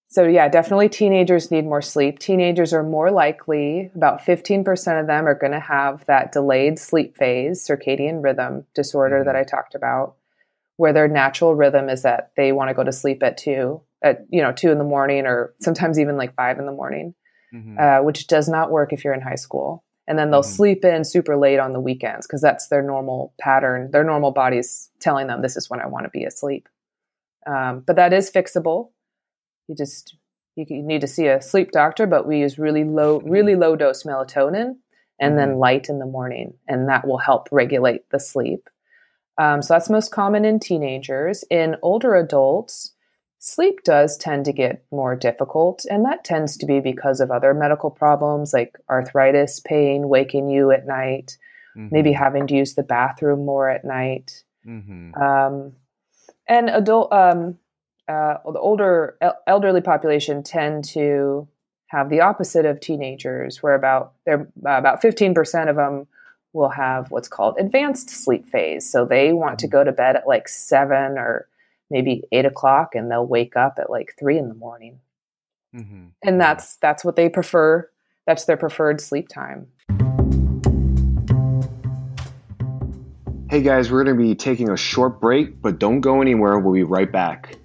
[0.09, 2.19] So, yeah, definitely teenagers need more sleep.
[2.19, 7.17] Teenagers are more likely, about 15% of them are going to have that delayed sleep
[7.17, 9.39] phase, circadian rhythm disorder that Mhm.
[9.41, 10.15] I talked about,
[10.77, 14.25] where their natural rhythm is that they want to go to sleep at two, at,
[14.31, 17.15] you know, two in the morning or sometimes even like five in the morning
[17.53, 17.79] Mhm.
[17.79, 19.83] uh, which does not work if you're in high school.
[20.09, 20.57] And then they'll Mhm.
[20.57, 23.91] sleep in super late on the weekends because that's their normal pattern.
[23.91, 26.69] Their normal body's telling them this is when I want to be asleep.
[27.47, 28.91] Um, but that is fixable.
[29.69, 30.17] You just
[30.55, 33.77] you, you need to see a sleep doctor, but we use really low, really low
[33.77, 34.77] dose melatonin
[35.21, 35.59] and then Mhm.
[35.59, 38.69] light in the morning, and that will help regulate the sleep.
[39.39, 41.45] Um, so that's most common in teenagers.
[41.51, 42.95] In older adults,
[43.47, 47.55] sleep does tend to get more difficult, and that tends to be because of other
[47.55, 51.39] medical problems like arthritis, pain, waking you at night,
[51.77, 52.17] maybe Mhm.
[52.17, 54.43] having to use the bathroom more at night.
[54.67, 55.17] Mhm.
[55.17, 55.77] Um,
[56.49, 57.59] and adult, um,
[58.09, 61.47] uh, the older el- elderly population tend to
[61.89, 66.09] have the opposite of teenagers, where about they're about fifteen percent of them
[66.53, 68.91] will have what's called advanced sleep phase.
[68.91, 71.47] So they want to go to bed at like seven or
[71.91, 75.01] maybe eight o'clock, and they'll wake up at like three in the morning,
[75.75, 76.11] Mhm.
[76.23, 77.89] and that's that's what they prefer.
[78.27, 79.69] That's their preferred sleep time.
[83.49, 86.59] Hey guys, we're going to be taking a short break, but don't go anywhere.
[86.59, 87.57] We'll be right back.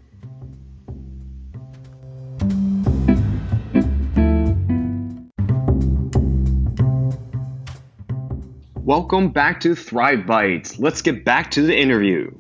[8.83, 10.79] Welcome back to Thrive Bites.
[10.79, 12.31] Let's get back to the interview.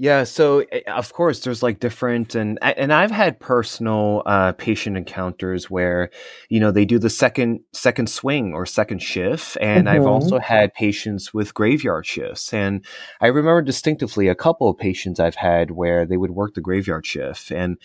[0.00, 4.96] Yeah, so eh, of course there's like different and and I've had personal uh, patient
[4.96, 6.10] encounters where
[6.48, 10.06] you know they do the second second swing or second shift, and I've Mhm.
[10.06, 12.84] also had patients with graveyard shifts, and
[13.20, 17.04] I remember distinctively a couple of patients I've had where they would work the graveyard
[17.04, 17.76] shift, and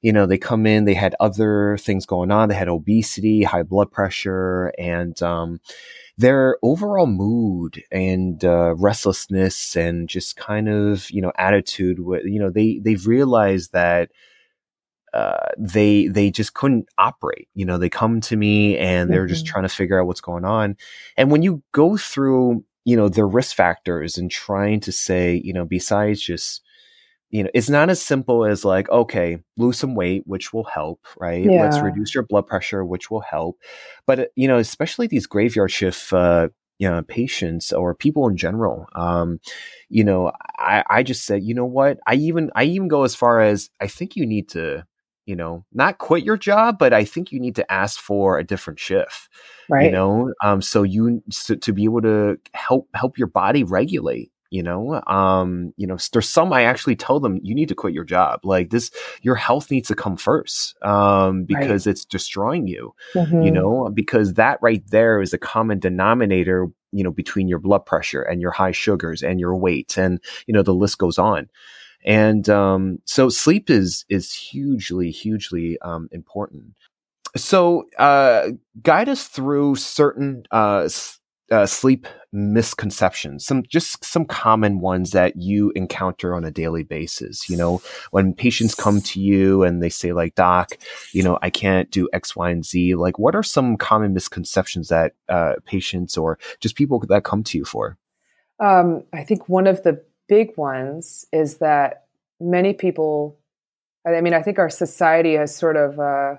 [0.00, 2.48] you know, they come in, they had other things going on.
[2.48, 5.60] They had obesity, high blood pressure, and, um,
[6.18, 12.50] their overall mood and uh, restlessness and just kind of you know attitude you know
[12.50, 14.10] they they've realized that
[15.14, 19.32] uh, they they just couldn't operate you know they come to me and they're mm-hmm.
[19.32, 20.76] just trying to figure out what's going on
[21.16, 25.52] and when you go through you know their risk factors and trying to say you
[25.52, 26.62] know besides just
[27.30, 31.00] you know, it's not as simple as like, okay, lose some weight, which will help,
[31.18, 31.44] right?
[31.44, 31.62] Yeah.
[31.62, 33.58] Let's reduce your blood pressure, which will help.
[34.06, 38.36] But, uh, you know, especially these graveyard shift, uh, you know, patients or people in
[38.36, 39.40] general, um,
[39.88, 41.98] you know, I, I just said, you know what?
[42.06, 44.84] I even, I even go as far as I think you need to,
[45.26, 48.44] you know, not quit your job, but I think you need to ask for a
[48.44, 49.28] different shift,
[49.68, 49.86] right?
[49.86, 54.32] You know, um, so you so, to be able to help help your body regulate
[54.50, 57.92] you know um you know there's some i actually tell them you need to quit
[57.92, 58.90] your job like this
[59.22, 61.90] your health needs to come first um because right.
[61.90, 63.42] it's destroying you mm-hmm.
[63.42, 67.84] you know because that right there is a common denominator you know between your blood
[67.84, 71.48] pressure and your high sugars and your weight and you know the list goes on
[72.04, 76.74] and um so sleep is is hugely hugely um important
[77.36, 78.48] so uh
[78.82, 80.88] guide us through certain uh
[81.50, 87.48] uh, sleep misconceptions some just some common ones that you encounter on a daily basis
[87.48, 87.80] you know?
[88.10, 90.72] When patients come to you and they say like doc
[91.12, 94.88] you know i can't do x y and z like what are some common misconceptions
[94.88, 97.96] that uh, patients or just people that come to you for?
[98.60, 102.04] Um, i think one of the big ones is that
[102.40, 103.38] many people
[104.06, 106.34] i mean i think our society has sort of uh,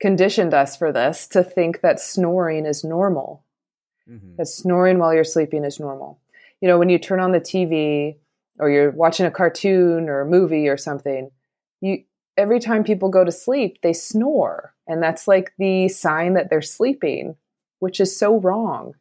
[0.00, 3.44] conditioned us for this to think that snoring is normal
[4.08, 4.36] mm-hmm.
[4.36, 6.18] that snoring while you're sleeping is normal.
[6.60, 8.16] You know, when you turn on the TV
[8.58, 11.30] or you're watching a cartoon or a movie or something,
[11.80, 12.04] you
[12.36, 14.74] every time people go to sleep, they snore.
[14.86, 17.36] And that's like the sign that they're sleeping,
[17.78, 18.94] which is so wrong.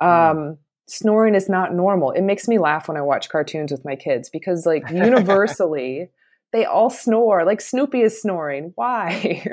[0.00, 0.30] Mm.
[0.30, 2.12] Um, snoring is not normal.
[2.12, 6.08] It makes me laugh when I watch cartoons with my kids because, like, universally,
[6.52, 8.72] they all snore like Snoopy is snoring.
[8.74, 9.10] Why?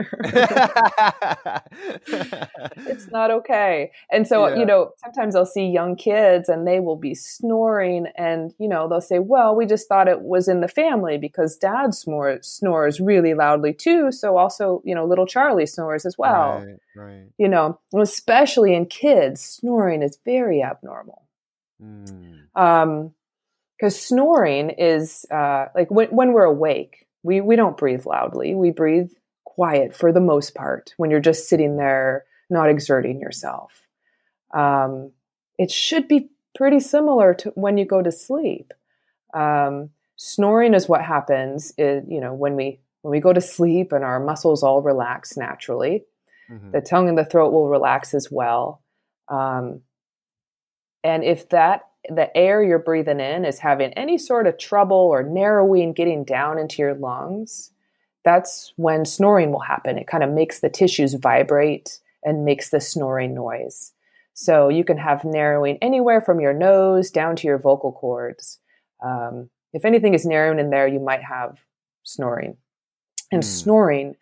[2.88, 3.92] it's not okay.
[4.12, 4.56] And so, yeah.
[4.56, 8.88] you know, sometimes I'll see young kids and they will be snoring and, you know,
[8.88, 13.02] they'll say, well, we just thought it was in the family because dad snore, snores
[13.02, 14.12] really loudly too.
[14.12, 16.64] So also, you know, little Charlie snores as well.
[16.66, 17.26] Right, right.
[17.38, 21.24] You know, especially in kids, snoring is very abnormal.
[21.82, 22.56] Mm.
[22.56, 23.14] Um,
[23.78, 28.54] because snoring is uh, like when, when we're awake we, we don't breathe loudly.
[28.54, 29.10] We breathe
[29.46, 33.82] quiet for the most part when you're just sitting there not exerting yourself.
[34.54, 35.12] Um,
[35.58, 38.74] it should be pretty similar to when you go to sleep.
[39.34, 43.92] Um, snoring is what happens is, you know when we when we go to sleep
[43.92, 46.04] and our muscles all relax naturally.
[46.50, 46.72] Mm-hmm.
[46.72, 48.84] the tongue and the throat will relax as well.
[49.30, 49.82] Um,
[51.04, 55.24] and if that the air you're breathing in is having any sort of trouble or
[55.24, 57.72] narrowing getting down into your lungs,
[58.24, 59.98] that's when snoring will happen.
[59.98, 63.94] It kind of makes the tissues vibrate and makes the snoring noise.
[64.34, 68.60] So you can have narrowing anywhere from your nose down to your vocal cords.
[69.04, 71.60] Um, if anything is narrowing in there, you might have
[72.04, 72.58] snoring.
[73.32, 73.46] And mm.
[73.46, 74.16] snoring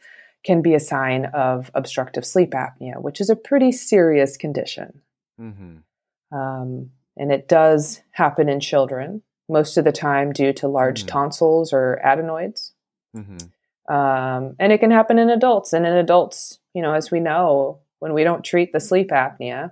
[0.44, 5.02] can be a sign of obstructive sleep apnea, which is a pretty serious condition.
[5.40, 6.38] Mm-hmm.
[6.38, 11.10] Um, and it does happen in children, most of the time due to large mm-hmm.
[11.10, 12.74] tonsils or adenoids.
[13.16, 13.94] Mm-hmm.
[13.94, 15.74] Um, and it can happen in adults.
[15.74, 19.72] And in adults, you know, as we know, when we don't treat the sleep apnea,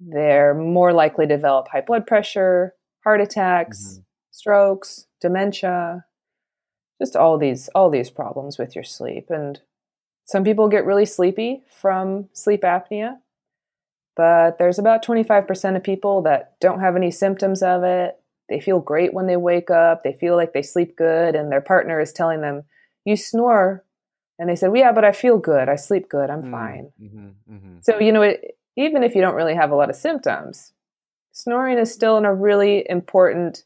[0.00, 4.02] they're more likely to develop high blood pressure, heart attacks, mm-hmm.
[4.30, 6.04] strokes, dementia,
[7.00, 9.30] just all these all these problems with your sleep.
[9.30, 9.60] And
[10.24, 13.18] some people get really sleepy from sleep apnea
[14.16, 18.18] but there's about 25% of people that don't have any symptoms of it.
[18.48, 20.02] They feel great when they wake up.
[20.02, 22.64] They feel like they sleep good, and their partner is telling them,
[23.04, 23.84] You snore.
[24.38, 25.68] And they said, well, Yeah, but I feel good.
[25.68, 26.30] I sleep good.
[26.30, 26.92] I'm mm-hmm, fine.
[27.00, 27.76] Mm-hmm, mm-hmm.
[27.82, 30.72] So, you know, it, even if you don't really have a lot of symptoms,
[31.32, 33.64] snoring is still a really important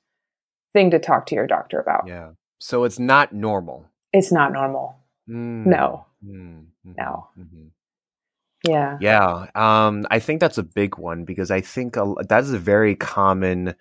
[0.73, 2.05] thing to talk to your doctor about.
[2.07, 2.31] Yeah.
[2.59, 3.87] So it's not normal.
[4.13, 4.97] It's not normal.
[5.29, 5.67] Mm.
[5.67, 6.07] No.
[6.25, 7.29] Mm-hmm, no.
[8.67, 8.99] Yeah.
[9.01, 9.47] Yeah.
[9.55, 12.95] Um, I think that's a big one because I think a, that is a very
[12.95, 13.75] common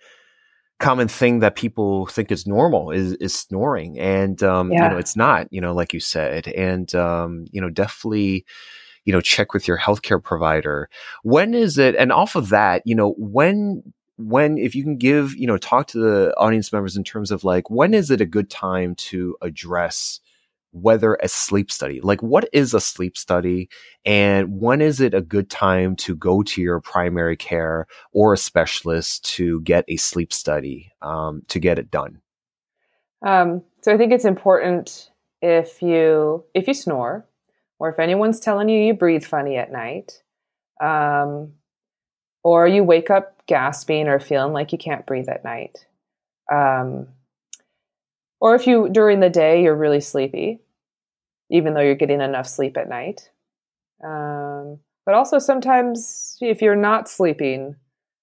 [0.78, 4.84] common thing that people think is normal is is snoring and um, yeah.
[4.84, 8.46] you know it's not you know like you said and um, you know definitely
[9.04, 10.88] you know check with your healthcare provider
[11.22, 13.82] when is it and off of that you know when
[14.16, 17.44] when if you can give you know talk to the audience members in terms of
[17.44, 20.20] like when is it a good time to address
[20.72, 23.68] whether a sleep study, like what is a sleep study
[24.04, 28.38] and when is it a good time to go to your primary care or a
[28.38, 32.20] specialist to get a sleep study um, to get it done?
[33.22, 35.10] Um, so I think it's important
[35.42, 37.26] if you if you snore
[37.78, 40.22] or if anyone's telling you you breathe funny at night,
[40.80, 41.52] um,
[42.42, 45.86] or you wake up gasping or feeling like you can't breathe at night.
[46.52, 47.08] Um,
[48.40, 50.60] or if you during the day you're really sleepy,
[51.50, 53.30] even though you're getting enough sleep at night.
[54.02, 57.76] Um, but also sometimes if you're not sleeping,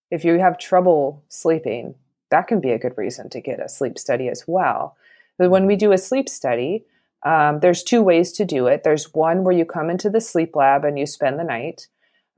[0.10, 1.96] if you have trouble sleeping,
[2.32, 4.96] that can be a good reason to get a sleep study as well.
[5.38, 6.86] But when we do a sleep study,
[7.24, 8.84] um, there's two ways to do it.
[8.84, 11.88] There's one where you come into the sleep lab and you spend the night.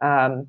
[0.02, 0.48] Um,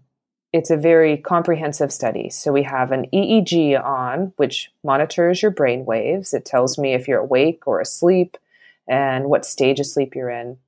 [0.53, 2.29] it's a very comprehensive study.
[2.29, 6.35] So we have an EEG on, which monitors your brain waves.
[6.35, 8.37] It tells me if you're awake or asleep
[8.89, 10.59] and what stage of sleep you're in.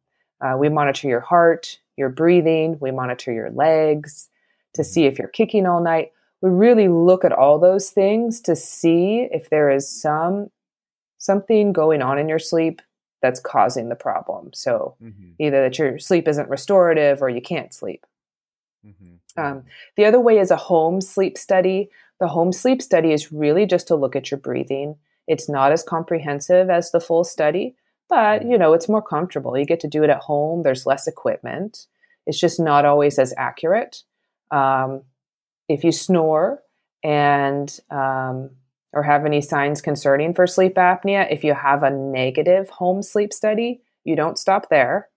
[0.40, 2.78] Uh, we monitor your heart, your breathing.
[2.80, 4.28] We monitor your legs
[4.74, 6.12] to see if you're kicking all night.
[6.40, 10.50] We really look at all those things to see if there is some
[11.18, 12.82] something going on in your sleep
[13.20, 14.50] that's causing the problem.
[14.52, 15.30] So mm-hmm.
[15.38, 18.04] either that your sleep isn't restorative or you can't sleep.
[18.84, 19.14] Mm-hmm.
[19.36, 19.64] Um,
[19.96, 21.90] the other way is a home sleep study.
[22.20, 24.96] The home sleep study is really just to look at your breathing.
[25.26, 27.76] It's not as comprehensive as the full study,
[28.08, 29.56] but you know it's more comfortable.
[29.56, 30.62] You get to do it at home.
[30.62, 31.86] There's less equipment.
[32.26, 34.02] It's just not always as accurate.
[34.50, 35.02] Um,
[35.68, 36.62] if you snore
[37.02, 38.50] and um,
[38.92, 43.32] or have any signs concerning for sleep apnea, if you have a negative home sleep
[43.32, 45.08] study, you don't stop there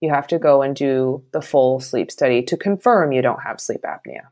[0.00, 3.60] you have to go and do the full sleep study to confirm you don't have
[3.60, 4.28] sleep apnea.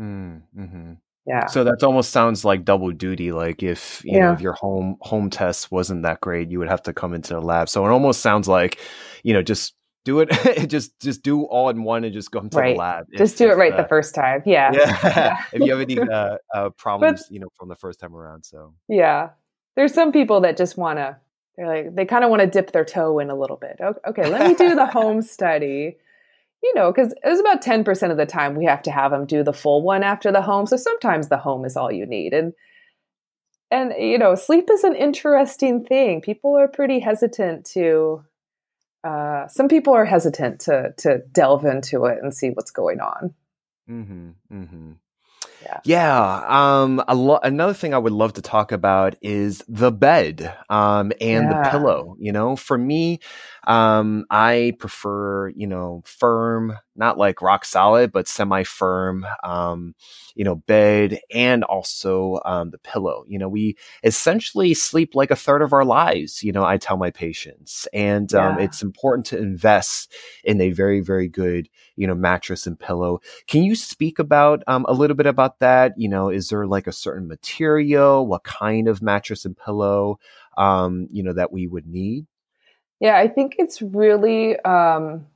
[0.00, 0.92] Mm, mm-hmm.
[1.26, 1.46] Yeah.
[1.46, 3.32] So that almost sounds like double duty.
[3.32, 4.26] Like if you yeah.
[4.26, 7.34] know if your home home test wasn't that great, you would have to come into
[7.34, 7.68] the lab.
[7.68, 8.78] So it almost sounds like,
[9.24, 10.28] you know, just do it
[10.68, 12.74] just just do all in one and just go into right.
[12.74, 13.06] the lab.
[13.16, 14.42] Just if, do it right uh, the first time.
[14.46, 14.70] Yeah.
[14.72, 15.42] Yeah.
[15.52, 18.44] if you have any uh, uh, problems, but, you know, from the first time around.
[18.44, 19.30] So yeah,
[19.74, 21.16] there's some people that just want to
[21.56, 23.78] they're like they kind of want to dip their toe in a little bit.
[24.06, 25.96] Okay let me do the home study.
[26.62, 29.26] You know because it was about 10% of the time we have to have them
[29.26, 32.32] do the full one after the home so sometimes the home is all you need.
[32.32, 32.52] And
[33.70, 36.20] and you know sleep is an interesting thing.
[36.20, 38.24] People are pretty hesitant to
[39.04, 43.34] uh, some people are hesitant to to delve into it and see what's going on.
[43.88, 44.92] Mm-hmm, mm-hmm.
[45.66, 45.80] Yeah.
[45.84, 46.44] Yeah.
[46.46, 51.50] Um, lo- another thing I would love to talk about is the bed um, and
[51.50, 51.62] yeah.
[51.64, 52.16] the pillow.
[52.18, 53.20] You know, for me,
[53.66, 59.94] um, I prefer, you know, firm, not like rock solid, but semi firm, um,
[60.36, 63.24] you know, bed and also um, the pillow.
[63.26, 66.96] You know, we essentially sleep like a third of our lives, you know, I tell
[66.96, 67.88] my patients.
[67.92, 68.64] And um, yeah.
[68.64, 70.14] it's important to invest
[70.44, 73.20] in a very, very good, you know, mattress and pillow.
[73.48, 75.92] Can you speak about um, a little bit about that?
[75.96, 78.26] You know, is there like a certain material?
[78.26, 80.20] What kind of mattress and pillow,
[80.56, 82.26] um, you know, that we would need?
[83.00, 85.26] Yeah, I think it's really um,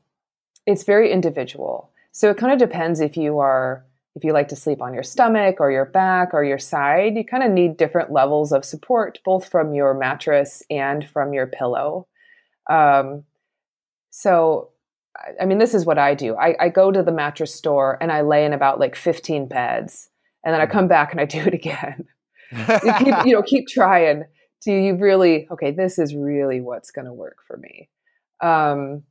[0.67, 1.91] it's very individual.
[2.13, 3.85] So it kind of depends if you are
[4.17, 7.17] if you like to sleep on your stomach or your back or your side.
[7.17, 11.47] You kind of need different levels of support, both from your mattress and from your
[11.47, 12.09] pillow.
[12.69, 13.25] Um,
[14.11, 14.71] so,
[15.41, 16.37] I mean, this is what I do.
[16.37, 20.09] I, I go to the mattress store and I lay in about like 15 beds,
[20.45, 22.07] and then I come back and I do it again.
[22.53, 24.25] you, keep, you know, keep trying
[24.61, 27.89] do you really okay this is really what's going to work for me
[28.41, 29.03] um,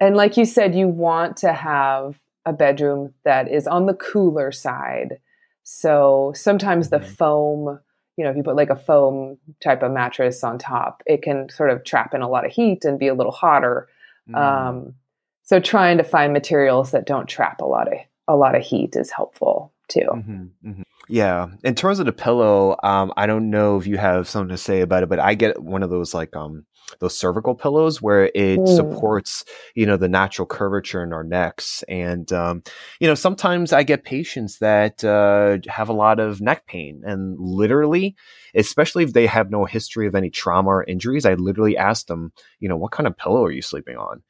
[0.00, 4.50] and like you said you want to have a bedroom that is on the cooler
[4.50, 5.18] side
[5.62, 7.14] so sometimes the mm-hmm.
[7.14, 7.80] foam
[8.16, 11.48] you know if you put like a foam type of mattress on top it can
[11.48, 13.88] sort of trap in a lot of heat and be a little hotter
[14.28, 14.36] mm.
[14.36, 14.94] um,
[15.42, 17.98] so trying to find materials that don't trap a lot of
[18.28, 20.82] a lot of heat is helpful too mm-hmm, mm-hmm.
[21.08, 21.48] Yeah.
[21.64, 24.80] In terms of the pillow, um, I don't know if you have something to say
[24.80, 26.64] about it, but I get one of those like um
[27.00, 28.76] those cervical pillows where it mm.
[28.76, 29.44] supports,
[29.74, 31.82] you know, the natural curvature in our necks.
[31.88, 32.62] And um,
[33.00, 37.38] you know, sometimes I get patients that uh, have a lot of neck pain and
[37.38, 38.14] literally,
[38.54, 42.32] especially if they have no history of any trauma or injuries, I literally ask them,
[42.60, 44.22] you know, what kind of pillow are you sleeping on?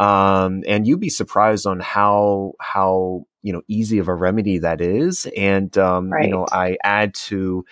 [0.00, 4.80] Um, and you'd be surprised on how how you know easy of a remedy that
[4.80, 6.24] is and um, right.
[6.24, 7.64] you know i add to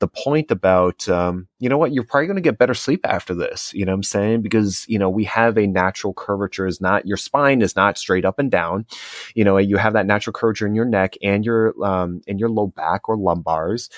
[0.00, 3.32] the point about um, you know what, you're probably going to get better sleep after
[3.32, 3.72] this.
[3.72, 4.42] You know what I'm saying?
[4.42, 8.24] Because, you know, we have a natural curvature is not, your spine is not straight
[8.24, 8.86] up and down.
[9.34, 12.48] You know, you have that natural curvature in your neck and your, um, in your
[12.50, 13.88] low back or lumbars.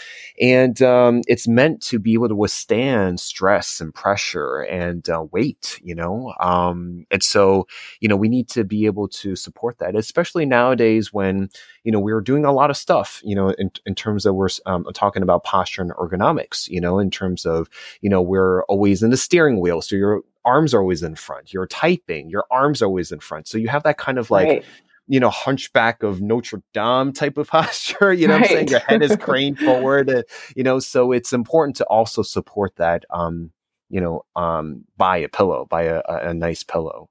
[0.40, 5.80] And, um, it's meant to be able to withstand stress and pressure and, uh, weight,
[5.82, 6.34] you know?
[6.38, 7.66] Um, and so,
[8.00, 11.48] you know, we need to be able to support that, especially nowadays when,
[11.84, 14.48] you know, we're doing a lot of stuff, you know, in, in terms of we're
[14.66, 17.55] um, talking about posture and ergonomics, you know, in terms of,
[18.00, 19.80] you know, we're always in the steering wheel.
[19.82, 21.52] So your arms are always in front.
[21.52, 23.48] You're typing, your arms are always in front.
[23.48, 24.64] So you have that kind of like, right.
[25.08, 28.12] you know, hunchback of Notre Dame type of posture.
[28.12, 28.44] You know right.
[28.44, 28.68] I'm saying?
[28.68, 30.22] Your head is craned forward, uh,
[30.54, 33.50] you know, so it's important to also support that, um,
[33.88, 37.08] you know, um, buy a pillow, buy a, a, a nice pillow.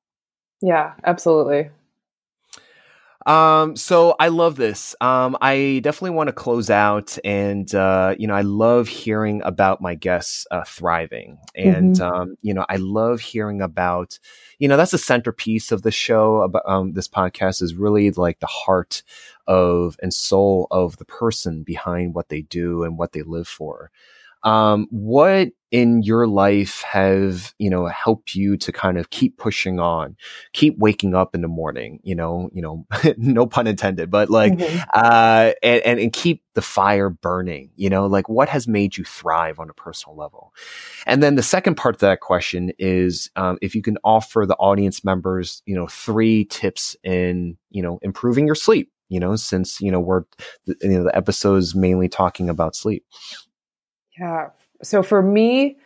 [0.61, 1.69] Yeah, absolutely.
[3.25, 4.95] Um, so I love this.
[5.01, 9.81] Um, I definitely want to close out, and uh, you know, I love hearing about
[9.81, 12.03] my guests uh, thriving, and mm-hmm.
[12.03, 14.19] um, you know, I love hearing about,
[14.59, 16.43] you know, that's the centerpiece of the show.
[16.43, 19.01] About um, this podcast is really like the heart
[19.47, 23.89] of and soul of the person behind what they do and what they live for.
[24.45, 29.79] Um, what in your life have you know helped you to kind of keep pushing
[29.79, 30.15] on,
[30.53, 31.99] keep waking up in the morning?
[32.03, 32.85] You know, you know,
[33.17, 34.89] no pun intended, but like, mm-hmm.
[34.93, 37.71] uh, and, and and keep the fire burning.
[37.75, 40.53] You know, like what has made you thrive on a personal level?
[41.05, 44.55] And then the second part of that question is um, if you can offer the
[44.55, 49.79] audience members, you know, three tips in you know improving your sleep you know, since,
[49.81, 50.23] you know, we're,
[50.65, 53.05] you know, the episode is mainly talking about sleep.
[54.19, 54.49] Yeah.
[54.83, 55.77] So for me,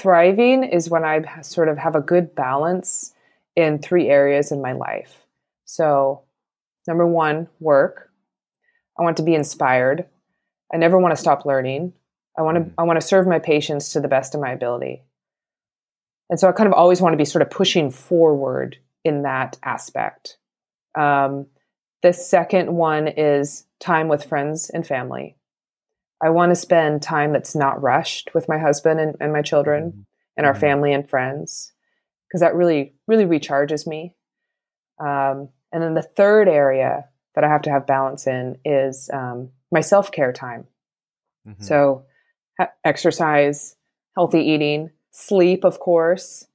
[0.00, 3.12] thriving is when I sort of have a good balance
[3.54, 5.26] in three areas in my life.
[5.64, 6.22] So,
[6.86, 8.10] number one, work.
[8.98, 10.06] I want to be inspired.
[10.72, 11.92] I never want to stop learning.
[12.38, 12.72] I want to mm.
[12.78, 15.02] I want to serve my patients to the best of my ability.
[16.28, 19.58] And so I kind of always want to be sort of pushing forward in that
[19.62, 20.38] aspect.
[20.96, 21.46] Um,
[22.02, 25.35] the second one is time with friends and family.
[26.22, 29.90] I want to spend time that's not rushed with my husband and, and my children
[29.90, 30.00] mm-hmm.
[30.36, 30.60] and our mm-hmm.
[30.60, 31.72] family and friends
[32.26, 34.14] because that really, really recharges me.
[34.98, 37.04] Um, and then the third area
[37.34, 40.66] that I have to have balance in is um, my self care time.
[41.46, 41.62] Mm-hmm.
[41.62, 42.06] So,
[42.58, 43.76] ha- exercise,
[44.16, 46.46] healthy eating, sleep, of course,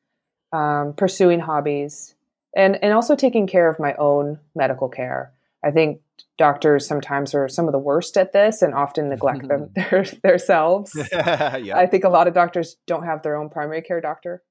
[0.51, 2.15] um, pursuing hobbies,
[2.55, 5.33] and and also taking care of my own medical care.
[5.63, 6.01] I think
[6.37, 10.91] doctors sometimes are some of the worst at this and often neglect them their, themselves.
[11.11, 11.73] yeah.
[11.75, 14.41] I think a lot of doctors don't have their own primary care doctor.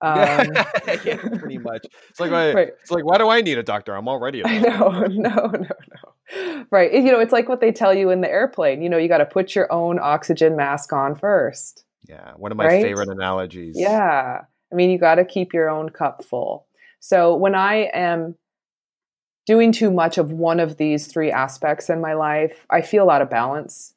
[0.00, 0.52] Um,
[1.04, 1.86] yeah, pretty much.
[2.10, 2.68] It's like, why, right.
[2.80, 3.94] it's like, why do I need a doctor?
[3.96, 4.42] I'm already.
[4.42, 5.08] A doctor.
[5.08, 6.66] No, no, no, no.
[6.70, 6.92] Right.
[6.92, 8.82] You know, it's like what they tell you in the airplane.
[8.82, 11.84] You know, you got to put your own oxygen mask on first.
[12.06, 12.82] Yeah, one of my right?
[12.82, 13.76] favorite analogies.
[13.78, 16.66] Yeah, I mean, you got to keep your own cup full.
[17.00, 18.34] So when I am
[19.46, 23.22] doing too much of one of these three aspects in my life, I feel out
[23.22, 23.94] of balance.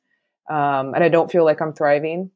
[0.50, 2.32] Um, and I don't feel like I'm thriving.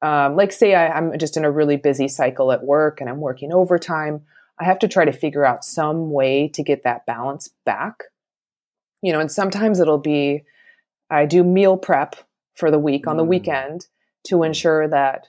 [0.00, 3.20] Um, like, say I, I'm just in a really busy cycle at work and I'm
[3.20, 4.22] working overtime.
[4.60, 8.04] I have to try to figure out some way to get that balance back.
[9.02, 10.44] You know, and sometimes it'll be
[11.10, 12.16] I do meal prep
[12.54, 13.28] for the week on the mm.
[13.28, 13.86] weekend
[14.26, 15.28] to ensure that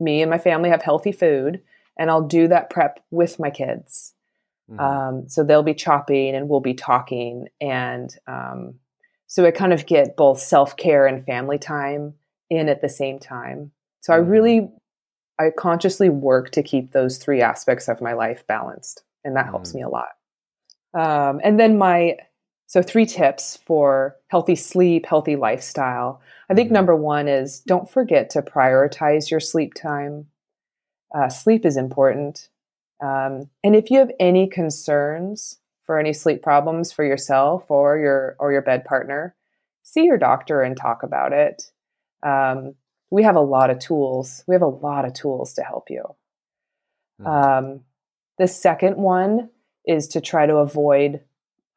[0.00, 1.62] me and my family have healthy food.
[1.98, 4.14] And I'll do that prep with my kids.
[4.70, 4.80] Mm-hmm.
[4.80, 7.48] Um, so they'll be chopping and we'll be talking.
[7.60, 8.74] And um,
[9.26, 12.14] so I kind of get both self care and family time
[12.50, 13.72] in at the same time.
[14.00, 14.24] So mm-hmm.
[14.24, 14.70] I really,
[15.38, 19.02] I consciously work to keep those three aspects of my life balanced.
[19.24, 19.50] And that mm-hmm.
[19.50, 20.08] helps me a lot.
[20.94, 22.16] Um, and then my,
[22.66, 26.20] so three tips for healthy sleep, healthy lifestyle.
[26.50, 26.74] I think mm-hmm.
[26.74, 30.26] number one is don't forget to prioritize your sleep time.
[31.14, 32.48] Uh, sleep is important.
[33.02, 38.36] Um, and if you have any concerns for any sleep problems for yourself or your
[38.38, 39.34] or your bed partner,
[39.82, 41.70] see your doctor and talk about it.
[42.22, 42.74] Um,
[43.10, 44.42] we have a lot of tools.
[44.46, 46.02] We have a lot of tools to help you.
[47.20, 47.26] Mm-hmm.
[47.26, 47.80] Um,
[48.38, 49.50] the second one
[49.86, 51.20] is to try to avoid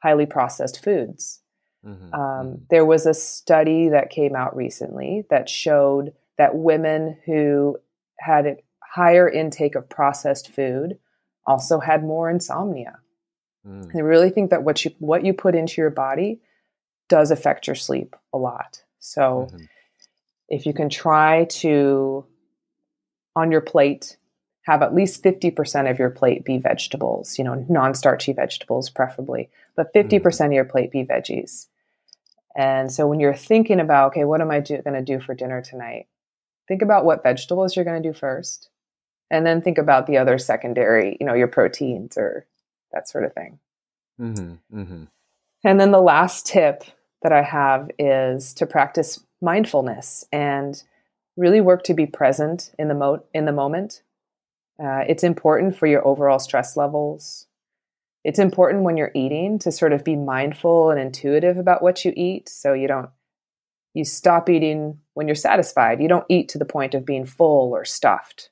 [0.01, 1.41] highly processed foods.
[1.85, 2.13] Mm-hmm.
[2.13, 2.63] Um, mm-hmm.
[2.69, 7.77] there was a study that came out recently that showed that women who
[8.19, 10.97] had a higher intake of processed food
[11.49, 12.99] also had more insomnia.
[13.67, 13.95] Mm.
[13.95, 16.39] I really think that what you what you put into your body
[17.09, 18.83] does affect your sleep a lot.
[18.99, 19.65] So mm-hmm.
[20.47, 22.25] if you can try to
[23.35, 24.17] on your plate
[24.63, 29.91] have at least 50% of your plate be vegetables, you know, non-starchy vegetables preferably, but
[29.93, 30.21] 50% mm.
[30.21, 30.45] Mm-hmm.
[30.45, 31.67] of your plate be veggies.
[32.55, 35.61] And so when you're thinking about, okay, what am I going to do for dinner
[35.61, 36.05] tonight?
[36.69, 38.68] think about what vegetables you're going to do first,
[39.29, 42.45] and then think about the other secondary, you know, your proteins or
[42.91, 43.59] that sort of thing.
[44.19, 45.03] Mm-hmm, mm-hmm.
[45.63, 46.83] And then the last tip
[47.21, 50.81] that I have is to practice mindfulness and
[51.37, 54.03] really work to be present in the mo- in the moment.
[54.81, 57.47] Uh, it's important for your overall stress levels.
[58.23, 62.13] It's important when you're eating to sort of be mindful and intuitive about what you
[62.15, 63.09] eat, so you don't
[63.93, 66.01] you stop eating when you're satisfied.
[66.01, 68.49] You don't eat to the point of being full or stuffed.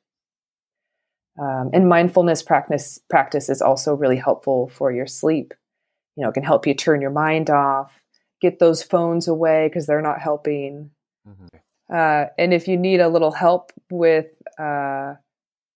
[1.40, 5.54] Um, and mindfulness practice practice is also really helpful for your sleep.
[6.16, 7.92] You know, it can help you turn your mind off,
[8.42, 10.90] get those phones away because they're not helping.
[11.28, 11.48] Mm-hmm.
[11.94, 14.28] Uh, and if you need a little help with
[14.60, 15.14] uh,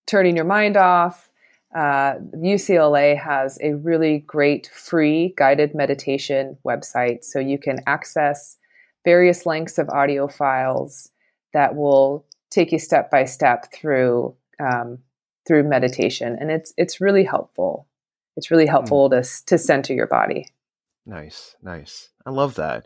[0.07, 1.29] turning your mind off,
[1.75, 7.23] uh, UCLA has a really great free guided meditation website.
[7.23, 8.57] So you can access
[9.05, 11.09] various lengths of audio files
[11.53, 14.99] that will take you step by step through um,
[15.47, 17.87] through meditation, and it's it's really helpful.
[18.37, 18.71] It's really hmm.
[18.71, 19.21] helpful mm.
[19.21, 20.47] to to center your body.
[21.05, 22.09] Nice, nice.
[22.25, 22.85] I love that.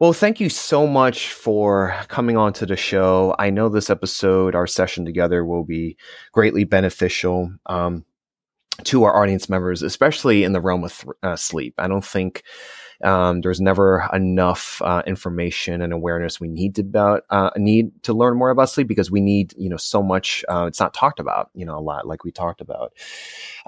[0.00, 3.34] Well, thank you so much for coming on to the show.
[3.36, 5.96] I know this episode, our session together, will be
[6.32, 8.04] greatly beneficial um,
[8.84, 11.74] to our audience members, especially in the realm of th- uh, sleep.
[11.78, 12.44] I don't think
[13.04, 18.12] um, there's never enough uh, information and awareness we need to about uh, need to
[18.12, 20.44] learn more about sleep because we need you know so much.
[20.48, 22.92] Uh, it's not talked about you know a lot like we talked about.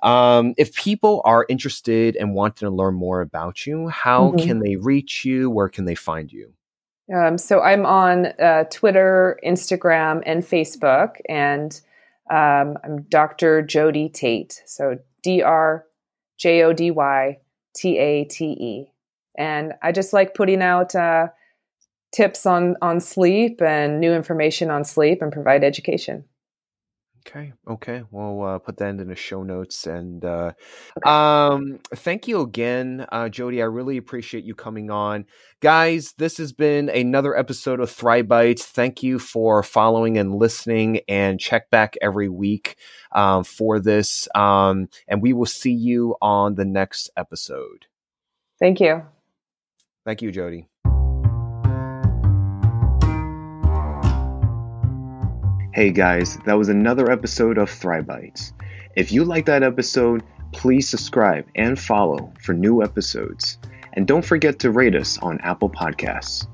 [0.03, 4.47] Um, if people are interested and wanting to learn more about you, how mm-hmm.
[4.47, 5.49] can they reach you?
[5.49, 6.53] Where can they find you?
[7.15, 11.81] Um, so I'm on uh, Twitter, Instagram, and Facebook, and
[12.31, 13.63] um, I'm Dr.
[13.63, 14.61] Jody Tate.
[14.67, 15.85] So D R
[16.37, 17.39] J O D Y
[17.77, 18.93] T A T E.
[19.41, 21.29] And I just like putting out uh,
[22.13, 26.25] tips on on sleep and new information on sleep and provide education.
[27.27, 27.53] Okay.
[27.69, 28.03] Okay.
[28.11, 29.87] We'll uh, put that in the show notes.
[29.87, 30.53] And uh,
[30.97, 31.11] okay.
[31.11, 33.61] um, thank you again, uh, Jody.
[33.61, 35.27] I really appreciate you coming on.
[35.61, 38.65] Guys, this has been another episode of Thrive Bites.
[38.65, 42.77] Thank you for following and listening and check back every week
[43.13, 44.27] um, for this.
[44.35, 47.87] Um, and we will see you on the next episode.
[48.59, 49.03] Thank you.
[50.05, 50.67] Thank you, Jody.
[55.73, 58.53] Hey guys, that was another episode of Thrive Bites.
[58.97, 60.23] If you like that episode,
[60.53, 63.59] please subscribe and follow for new episodes.
[63.93, 66.47] And don't forget to rate us on Apple Podcasts.